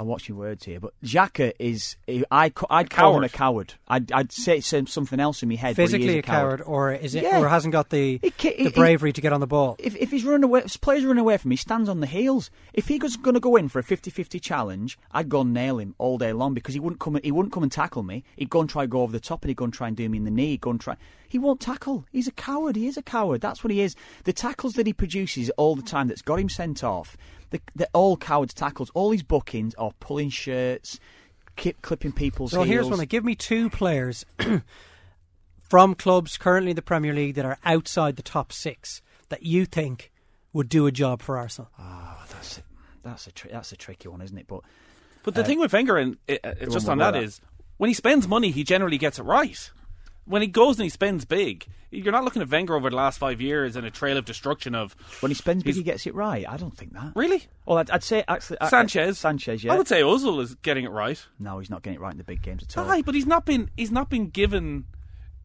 [0.00, 1.96] I'll watch your words here, but Xhaka is
[2.30, 3.74] I I'd call him a coward.
[3.86, 5.76] I'd, I'd say some- um, something else in my head.
[5.76, 7.38] but he is Physically a a coward, or is it, Yeah.
[7.40, 9.76] or hasn't got the He he- the he- bravery to get on the ball?
[9.78, 12.06] If, if he's running away, if players running away from me, he stands on the
[12.06, 12.50] heels.
[12.72, 15.78] If he was going to go in for a 50-50 challenge, I'd go and nail
[15.78, 17.20] him all day long because he wouldn't come.
[17.22, 18.24] He wouldn't come and tackle me.
[18.36, 19.96] He'd go and try to go over the top, and he'd go and try and
[19.96, 20.48] do me in the knee.
[20.52, 20.96] He'd go and try.
[21.28, 22.06] He won't tackle.
[22.10, 22.74] He's a coward.
[22.74, 23.40] He is a coward.
[23.42, 23.94] That's what he is.
[24.24, 27.16] The tackles that he produces all the time that's got him sent off.
[27.50, 28.90] The, they're all cowards tackles.
[28.94, 30.98] All his bookings are pulling shirts,
[31.56, 32.98] keep clipping people's So here's one.
[33.06, 34.24] Give me two players
[35.62, 39.64] from clubs currently in the Premier League that are outside the top six that you
[39.66, 40.10] think
[40.52, 41.70] would do a job for Arsenal.
[41.78, 42.62] Oh, that's a,
[43.02, 44.46] that's a tri- that's a tricky one, isn't it?
[44.48, 44.60] But
[45.22, 47.40] But the Uh, thing with Wenger, and uh, uh, just on more that, about is
[47.76, 49.70] when he spends money, he generally gets it right.
[50.26, 53.18] When he goes and he spends big, you're not looking at Wenger over the last
[53.18, 56.14] five years in a trail of destruction of when he spends big, he gets it
[56.14, 56.44] right.
[56.48, 57.12] I don't think that.
[57.16, 59.18] really Well, I'd, I'd say actually I- Sanchez.
[59.18, 59.72] Sanchez, yeah.
[59.72, 61.24] I would say Ozil is getting it right.
[61.40, 62.88] No, he's not getting it right in the big games at all.
[62.90, 64.84] Aye, but he's not been he's not been given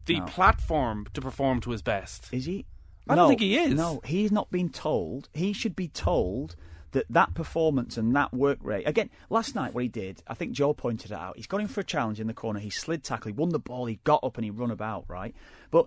[0.04, 0.26] the No.
[0.26, 2.28] platform to perform to his best.
[2.32, 2.64] Is he?
[3.08, 3.74] I don't think he is.
[3.74, 5.28] No, he's not been told.
[5.34, 6.54] He should be told
[6.92, 8.84] that that performance and that work rate.
[8.86, 11.36] Again, last night what he did, I think Joe pointed it out.
[11.36, 12.60] He's got in for a challenge in the corner.
[12.60, 13.32] He slid tackle.
[13.32, 13.86] He won the ball.
[13.86, 15.04] He got up and he run about.
[15.08, 15.34] Right,
[15.70, 15.86] but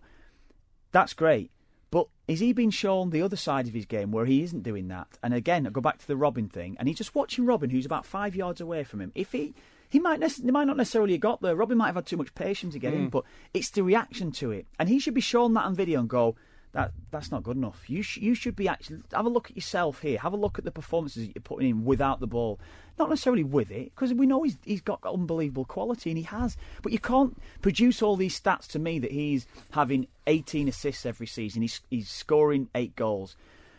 [0.91, 1.51] that's great.
[1.91, 4.89] But is he being shown the other side of his game where he isn't doing
[4.89, 5.17] that?
[5.23, 7.85] And again, I go back to the Robben thing, and he's just watching Robben, who's
[7.85, 9.11] about five yards away from him.
[9.15, 9.55] If he
[9.89, 11.55] he might nec- he might not necessarily have got there.
[11.55, 13.09] Robben might have had too much patience to get in, hmm.
[13.09, 16.09] but it's the reaction to it, and he should be shown that on video and
[16.09, 16.35] go.
[16.71, 17.89] That that's not good enough.
[17.89, 20.19] You sh- you should be actually have a look at yourself here.
[20.19, 22.59] Have a look at the performances that you're putting in without the ball,
[22.99, 26.57] not necessarily with it, because we know he's he's got unbelievable quality and he has.
[26.83, 31.25] But you can't produce all these stats to me that he's having 18 assists every
[31.25, 31.63] season.
[31.63, 33.35] He's he's scoring eight goals.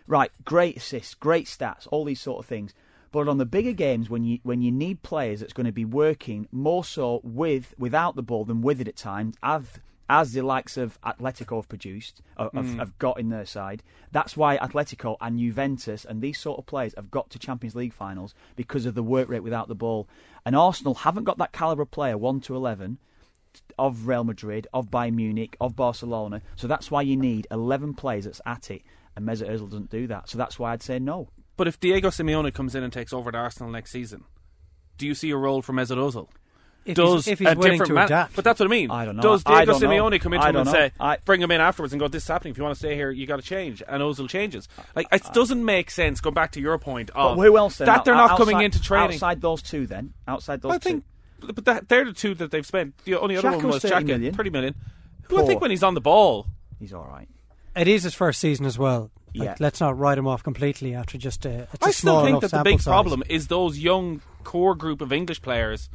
[0.08, 2.74] Right, great assists, great stats, all these sort of things.
[3.12, 5.84] But on the bigger games, when you when you need players that's going to be
[5.84, 9.78] working more so with without the ball than with it at times, as
[10.10, 13.82] as the likes of Atletico have produced, uh, have, have got in their side.
[14.10, 17.94] That's why Atletico and Juventus and these sort of players have got to Champions League
[17.94, 20.08] finals because of the work rate without the ball.
[20.44, 22.98] And Arsenal haven't got that caliber of player, one to eleven,
[23.78, 26.42] of Real Madrid, of Bayern Munich, of Barcelona.
[26.56, 28.82] So that's why you need eleven players that's at it.
[29.14, 30.28] And Mesut Ozil doesn't do that.
[30.28, 31.28] So that's why I'd say no.
[31.56, 34.24] But if Diego Simeone comes in and takes over at Arsenal next season,
[34.98, 36.28] do you see a role for Mesut Ozil?
[36.86, 38.34] If Does he's, if he's a willing different to man- adapt.
[38.36, 38.90] But that's what I mean.
[38.90, 39.22] I don't know.
[39.22, 39.88] Does I Diego don't know.
[40.10, 40.92] Simeone come into I him and don't say.
[40.98, 42.52] I- bring him in afterwards and go, "This is happening.
[42.52, 44.66] If you want to stay here, you got to change." And Ozil changes.
[44.96, 46.20] Like it uh, doesn't make sense.
[46.22, 47.86] Going back to your point of But who else then?
[47.86, 49.10] that they're Out- not coming into training.
[49.16, 50.14] Outside those two, then?
[50.26, 51.04] Outside those I think,
[51.40, 52.96] but that, they're the two that they've spent.
[53.04, 54.34] The only other Xhaka one was was 30 Xhaka, million.
[54.34, 54.74] thirty million.
[55.24, 55.48] Who I Poor.
[55.48, 56.48] think when he's on the ball, two?
[56.80, 57.28] He's all right.
[57.76, 59.10] It is his first season as well.
[59.34, 59.54] Like, Yeah.
[59.60, 61.68] Let's not write him off completely after just a.
[61.72, 62.84] It's a I small still think enough that the sample big size.
[62.90, 65.88] problem is those young core group of English players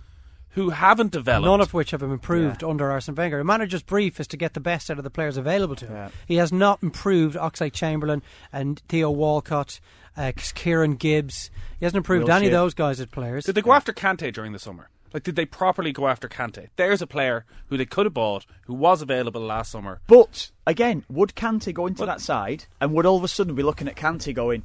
[0.55, 1.45] who haven't developed.
[1.45, 3.41] None of which have improved under Arsene Wenger.
[3.41, 5.93] A manager's brief is to get the best out of the players available to him.
[5.93, 6.09] Yeah.
[6.25, 9.81] He has not improved Oxlade Chamberlain and Theo Walcott,
[10.15, 11.51] uh, Kieran Gibbs.
[11.79, 13.45] He hasn't improved any of those guys as players.
[13.45, 14.89] Did they go after Kante during the summer?
[15.13, 16.69] Like, did they properly go after Kante?
[16.75, 20.01] There's a player who they could have bought, who was available last summer.
[20.07, 23.63] But again, would Kante go into that side, and would all of a sudden be
[23.63, 24.63] looking at Kante going,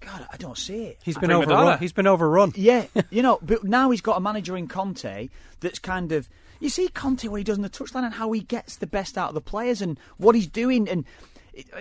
[0.00, 1.66] "God, I don't see it." He's been Prima overrun.
[1.66, 1.76] donna.
[1.78, 2.52] He's been overrun.
[2.56, 5.28] Yeah, you know, but now he's got a manager in Conte
[5.60, 6.28] that's kind of.
[6.58, 9.18] You see Conte what he does in the touchline and how he gets the best
[9.18, 10.88] out of the players and what he's doing.
[10.88, 11.04] And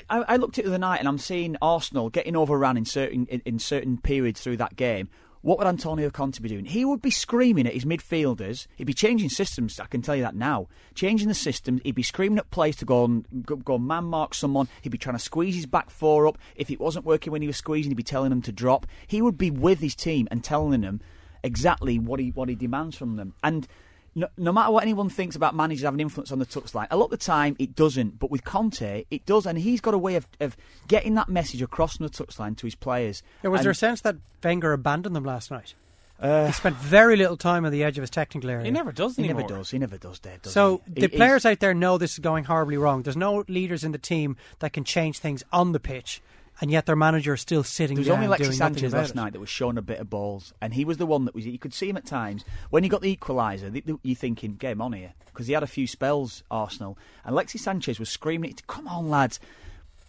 [0.09, 2.85] I, I looked at it the other night and I'm seeing Arsenal getting overrun in
[2.85, 5.09] certain in, in certain periods through that game.
[5.45, 6.65] What would Antonio Conte be doing?
[6.65, 8.65] He would be screaming at his midfielders.
[8.77, 9.79] He'd be changing systems.
[9.79, 10.69] I can tell you that now.
[10.95, 11.81] Changing the systems.
[11.83, 14.67] He'd be screaming at players to go and go, man mark someone.
[14.81, 16.39] He'd be trying to squeeze his back four up.
[16.55, 18.87] If it wasn't working when he was squeezing, he'd be telling them to drop.
[19.05, 20.99] He would be with his team and telling them
[21.43, 23.35] exactly what he what he demands from them.
[23.43, 23.67] And
[24.15, 27.05] no, no matter what anyone thinks about managers having influence on the touchline, a lot
[27.05, 28.17] of the time it doesn't.
[28.19, 30.55] But with Conte, it does, and he's got a way of, of
[30.87, 33.21] getting that message across from the touchline to his players.
[33.43, 35.73] Yeah, was And- there a sense that Wenger abandoned them last night?
[36.17, 38.63] Uh, he spent very little time on the edge of his technical area.
[38.63, 39.41] He never does He anymore.
[39.41, 39.71] never does.
[39.71, 40.41] He never does, Dave.
[40.43, 41.01] Does So he?
[41.01, 43.01] the He- players out there know this is going horribly wrong.
[43.03, 46.21] There's no leaders in the team that can change things on the pitch,
[46.61, 49.15] and yet their manager is still sitting There was only Alexis Sanchez last it.
[49.15, 51.45] night that was showing a bit of balls, and he was the one that was.
[51.45, 53.99] You could see him at times when he got the equaliser.
[54.03, 56.43] You're thinking, game on here, because he had a few spells.
[56.49, 59.39] Arsenal and Alexis Sanchez was screaming, at "Come on, lads!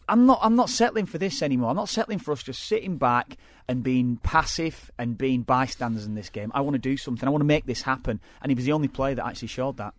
[0.09, 0.39] I'm not.
[0.43, 1.71] I'm not settling for this anymore.
[1.71, 3.37] I'm not settling for us just sitting back
[3.69, 6.53] and being passive and being bystanders in this game.
[6.55, 7.27] I want to do something.
[7.27, 9.79] I want to make this happen." And he was the only player that actually showed
[9.79, 9.95] that.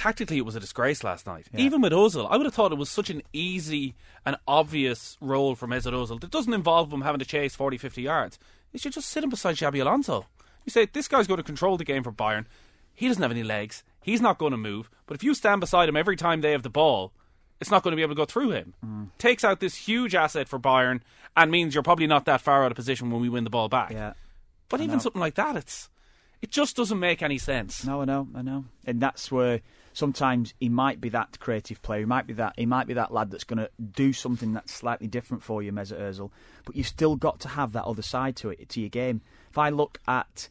[0.00, 1.46] Tactically it was a disgrace last night.
[1.54, 5.54] Even with Ozil, I would have thought it was such an easy and obvious role
[5.54, 8.38] for Mesut Ozil that doesn't involve him having to chase 40, 50 yards.
[8.72, 10.24] You should just sit him beside Xabi Alonso.
[10.64, 12.46] You say this guy's going to control the game for Bayern.
[12.94, 13.84] He doesn't have any legs.
[14.00, 14.88] He's not going to move.
[15.06, 17.12] But if you stand beside him every time they have the ball,
[17.60, 18.72] it's not going to be able to go through him.
[18.82, 19.08] Mm.
[19.18, 21.02] Takes out this huge asset for Bayern
[21.36, 23.68] and means you're probably not that far out of position when we win the ball
[23.68, 23.90] back.
[23.90, 24.14] Yeah.
[24.70, 25.02] But I even know.
[25.02, 25.90] something like that, it's
[26.40, 27.84] it just doesn't make any sense.
[27.84, 29.60] No, I know, I know, and that's where
[29.92, 32.00] sometimes he might be that creative player.
[32.00, 32.54] He might be that.
[32.56, 35.72] He might be that lad that's going to do something that's slightly different for you,
[35.72, 36.30] Mesut Ozil.
[36.64, 39.20] But you've still got to have that other side to it, to your game.
[39.50, 40.48] If I look at,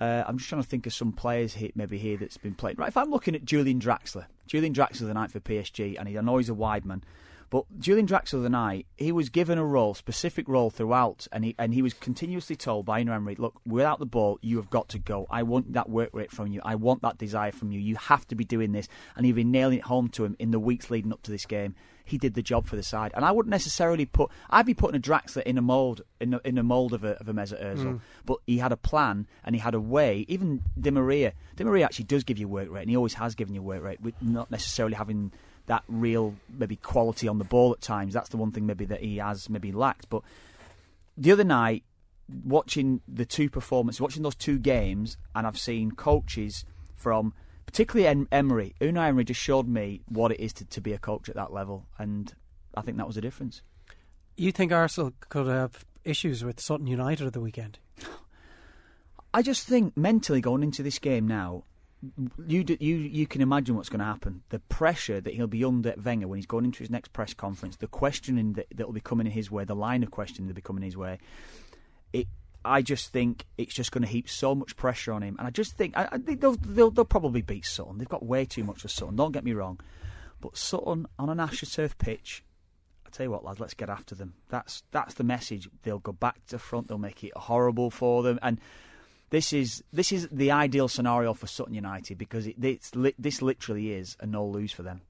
[0.00, 2.76] uh, I'm just trying to think of some players here, maybe here that's been playing.
[2.78, 6.18] Right, if I'm looking at Julian Draxler, Julian Draxler the night for PSG, and he,
[6.18, 7.02] I know he's a wide man.
[7.48, 11.54] But Julian Draxler the night, he was given a role, specific role throughout, and he
[11.58, 14.88] and he was continuously told by Unai Emery, "Look, without the ball, you have got
[14.90, 15.26] to go.
[15.30, 16.60] I want that work rate from you.
[16.64, 17.78] I want that desire from you.
[17.78, 20.50] You have to be doing this." And he'd been nailing it home to him in
[20.50, 21.74] the weeks leading up to this game.
[22.04, 24.30] He did the job for the side, and I wouldn't necessarily put.
[24.50, 27.18] I'd be putting a Draxler in a mold in a, in a mold of a
[27.20, 28.00] of a Mesut Ozil, mm.
[28.24, 30.24] but he had a plan and he had a way.
[30.28, 33.34] Even Di Maria, Di Maria actually does give you work rate, and he always has
[33.34, 35.32] given you work rate, with not necessarily having
[35.66, 38.14] that real maybe quality on the ball at times.
[38.14, 40.08] That's the one thing maybe that he has maybe lacked.
[40.08, 40.22] But
[41.16, 41.84] the other night,
[42.44, 47.34] watching the two performances, watching those two games, and I've seen coaches from
[47.66, 48.74] particularly em- Emery.
[48.80, 51.52] Unai Emery just showed me what it is to, to be a coach at that
[51.52, 52.34] level, and
[52.76, 53.62] I think that was a difference.
[54.36, 57.78] You think Arsenal could have issues with Sutton United at the weekend?
[59.34, 61.64] I just think mentally going into this game now,
[62.46, 64.42] you d- you you can imagine what's going to happen.
[64.50, 67.34] The pressure that he'll be under at Wenger when he's going into his next press
[67.34, 70.48] conference, the questioning that that will be coming in his way, the line of questioning
[70.48, 71.18] that'll be coming his way.
[72.12, 72.28] It,
[72.64, 75.50] I just think it's just going to heap so much pressure on him, and I
[75.50, 77.98] just think I, I think they'll, they'll they'll probably beat Sutton.
[77.98, 79.16] They've got way too much for Sutton.
[79.16, 79.80] Don't get me wrong,
[80.40, 82.42] but Sutton on an AstroTurf pitch.
[83.06, 84.34] I tell you what, lads, let's get after them.
[84.48, 85.68] That's that's the message.
[85.82, 86.88] They'll go back to front.
[86.88, 88.60] They'll make it horrible for them, and
[89.30, 93.92] this is this is the ideal scenario for Sutton United because it, it's this literally
[93.92, 95.00] is a no lose for them.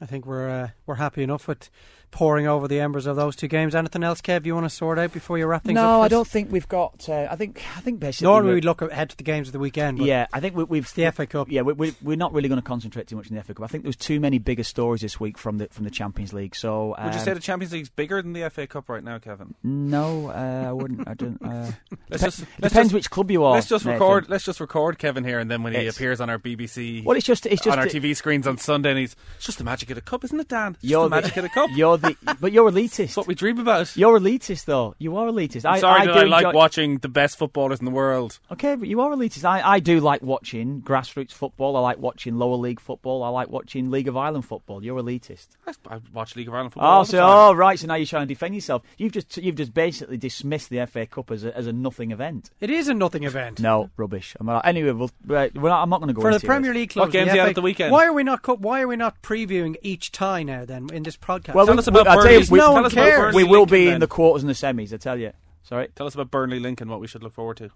[0.00, 1.70] I think we're uh, we're happy enough with
[2.12, 3.74] poring over the embers of those two games.
[3.74, 4.46] Anything else, Kev?
[4.46, 5.82] You want to sort out before you wrap things up?
[5.84, 7.08] No, I don't think we've got.
[7.08, 7.60] Uh, I think.
[7.76, 8.26] I think basically.
[8.26, 9.98] Normally we're- we'd look ahead to the games of the weekend.
[9.98, 11.50] But Yeah, I think we, we've the FA Cup.
[11.50, 13.64] Yeah, we, we, we're not really going to concentrate too much on the FA Cup.
[13.64, 16.32] I think there was too many bigger stories this week from the from the Champions
[16.32, 16.54] League.
[16.54, 19.18] So Would you um, say the Champions League's bigger than the FA Cup right now,
[19.18, 19.54] Kevin?
[19.64, 21.08] No, uh, I wouldn't.
[21.08, 21.42] I don't.
[21.42, 21.72] Uh,
[22.10, 23.54] Let's depe- just- let's depends just- which club you are.
[23.54, 24.00] Let's just Nathan.
[24.00, 24.28] record.
[24.28, 27.16] Let's just record Kevin here, and then when he It's- appears on our BBC, Well,
[27.16, 29.56] it's just it's just on our the- TV screens on Sunday, and he's it's just
[29.58, 30.72] the magic of the cup, isn't it, Dan?
[30.72, 31.70] It's just You're the magic of the cup.
[31.74, 33.00] You're the, but you're elitist.
[33.00, 33.96] It's what we dream about.
[33.96, 34.94] You're elitist, though.
[34.98, 35.64] You are elitist.
[35.64, 37.90] I'm I, sorry I that do I like enjoy- watching the best footballers in the
[37.90, 38.38] world.
[38.50, 39.44] Okay, but you are elitist.
[39.44, 41.76] I, I do like watching grassroots football.
[41.76, 43.22] I like watching lower league football.
[43.22, 44.84] I like watching League of Ireland football.
[44.84, 45.48] You're elitist.
[45.66, 46.88] I, I watch League of Ireland football.
[46.88, 47.28] Oh, all Oh, the so time.
[47.30, 47.78] oh right.
[47.78, 48.82] So now you're trying to defend yourself.
[48.98, 52.50] You've just you've just basically dismissed the FA Cup as a, as a nothing event.
[52.60, 53.60] It is a nothing event.
[53.60, 54.36] No rubbish.
[54.40, 56.72] I'm not, anyway, we'll, right, we're not, I'm not going to go For the Premier.
[56.74, 57.92] League clubs, What games the you had FA at the weekend?
[57.92, 58.42] Why are we not?
[58.42, 60.64] Co- why are we not previewing each tie now?
[60.64, 61.54] Then in this podcast.
[61.54, 63.18] Well, Tell we- us about I'll tell you, we- no Tell one cares.
[63.18, 63.94] Burnley we will Lincoln be then.
[63.94, 64.92] in the quarters and the semis.
[64.92, 65.32] I tell you.
[65.62, 65.88] Sorry.
[65.94, 66.88] Tell us about Burnley Lincoln.
[66.88, 67.70] What we should look forward to.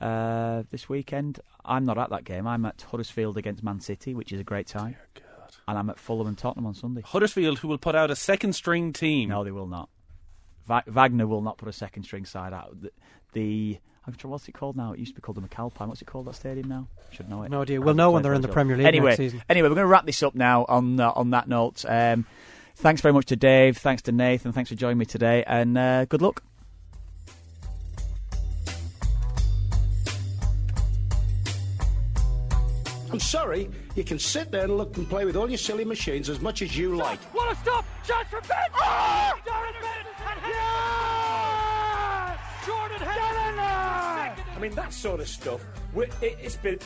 [0.00, 2.46] Uh, this weekend, I'm not at that game.
[2.46, 4.96] I'm at Huddersfield against Man City, which is a great time.
[5.68, 7.02] And I'm at Fulham and Tottenham on Sunday.
[7.04, 9.28] Huddersfield, who will put out a second string team.
[9.28, 9.88] No, they will not.
[10.66, 12.80] Va- Wagner will not put a second string side out.
[12.80, 12.90] The,
[13.34, 14.94] the I'm trying- what's it called now?
[14.94, 15.88] It used to be called the McAlpine.
[15.88, 16.88] What's it called that stadium now?
[17.12, 17.50] Should know it.
[17.50, 17.80] No idea.
[17.80, 18.54] I We'll know when they're in the Huddersfield.
[18.54, 19.42] Premier League anyway, next season.
[19.50, 21.84] Anyway, we're going to wrap this up now on uh, on that note.
[21.86, 22.24] Um,
[22.76, 23.76] thanks very much to Dave.
[23.78, 24.52] Thanks to Nathan.
[24.52, 26.42] Thanks for joining me today, and uh, good luck.
[33.12, 36.28] I'm sorry, you can sit there and look and play with all your silly machines
[36.28, 37.18] as much as you like.
[37.34, 37.84] What a stop!
[38.06, 38.72] Chance for Bent!
[38.72, 39.32] Oh!
[39.44, 40.06] Darren Bent!
[40.28, 42.38] And yes!
[42.64, 43.58] Jordan Henderson!
[44.54, 45.60] I mean, that sort of stuff.
[45.92, 46.78] We're, it, it's been.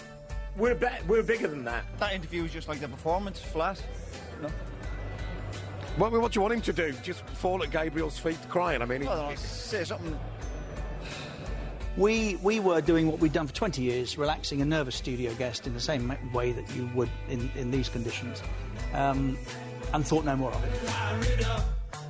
[0.56, 1.84] We're be, we're bigger than that.
[1.98, 3.82] That interview was just like the performance, flat.
[4.40, 4.48] No.
[5.96, 6.92] What, what do you want him to do?
[7.02, 8.82] Just fall at Gabriel's feet crying?
[8.82, 10.18] I mean, it- Well, say something.
[11.96, 15.68] We we were doing what we'd done for 20 years, relaxing a nervous studio guest
[15.68, 18.42] in the same way that you would in, in these conditions,
[18.94, 19.38] um,
[19.92, 20.72] and thought no more of it.
[20.72, 21.64] Fire it up,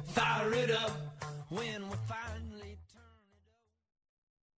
[0.06, 0.90] fire it up.
[1.50, 2.38] When we fire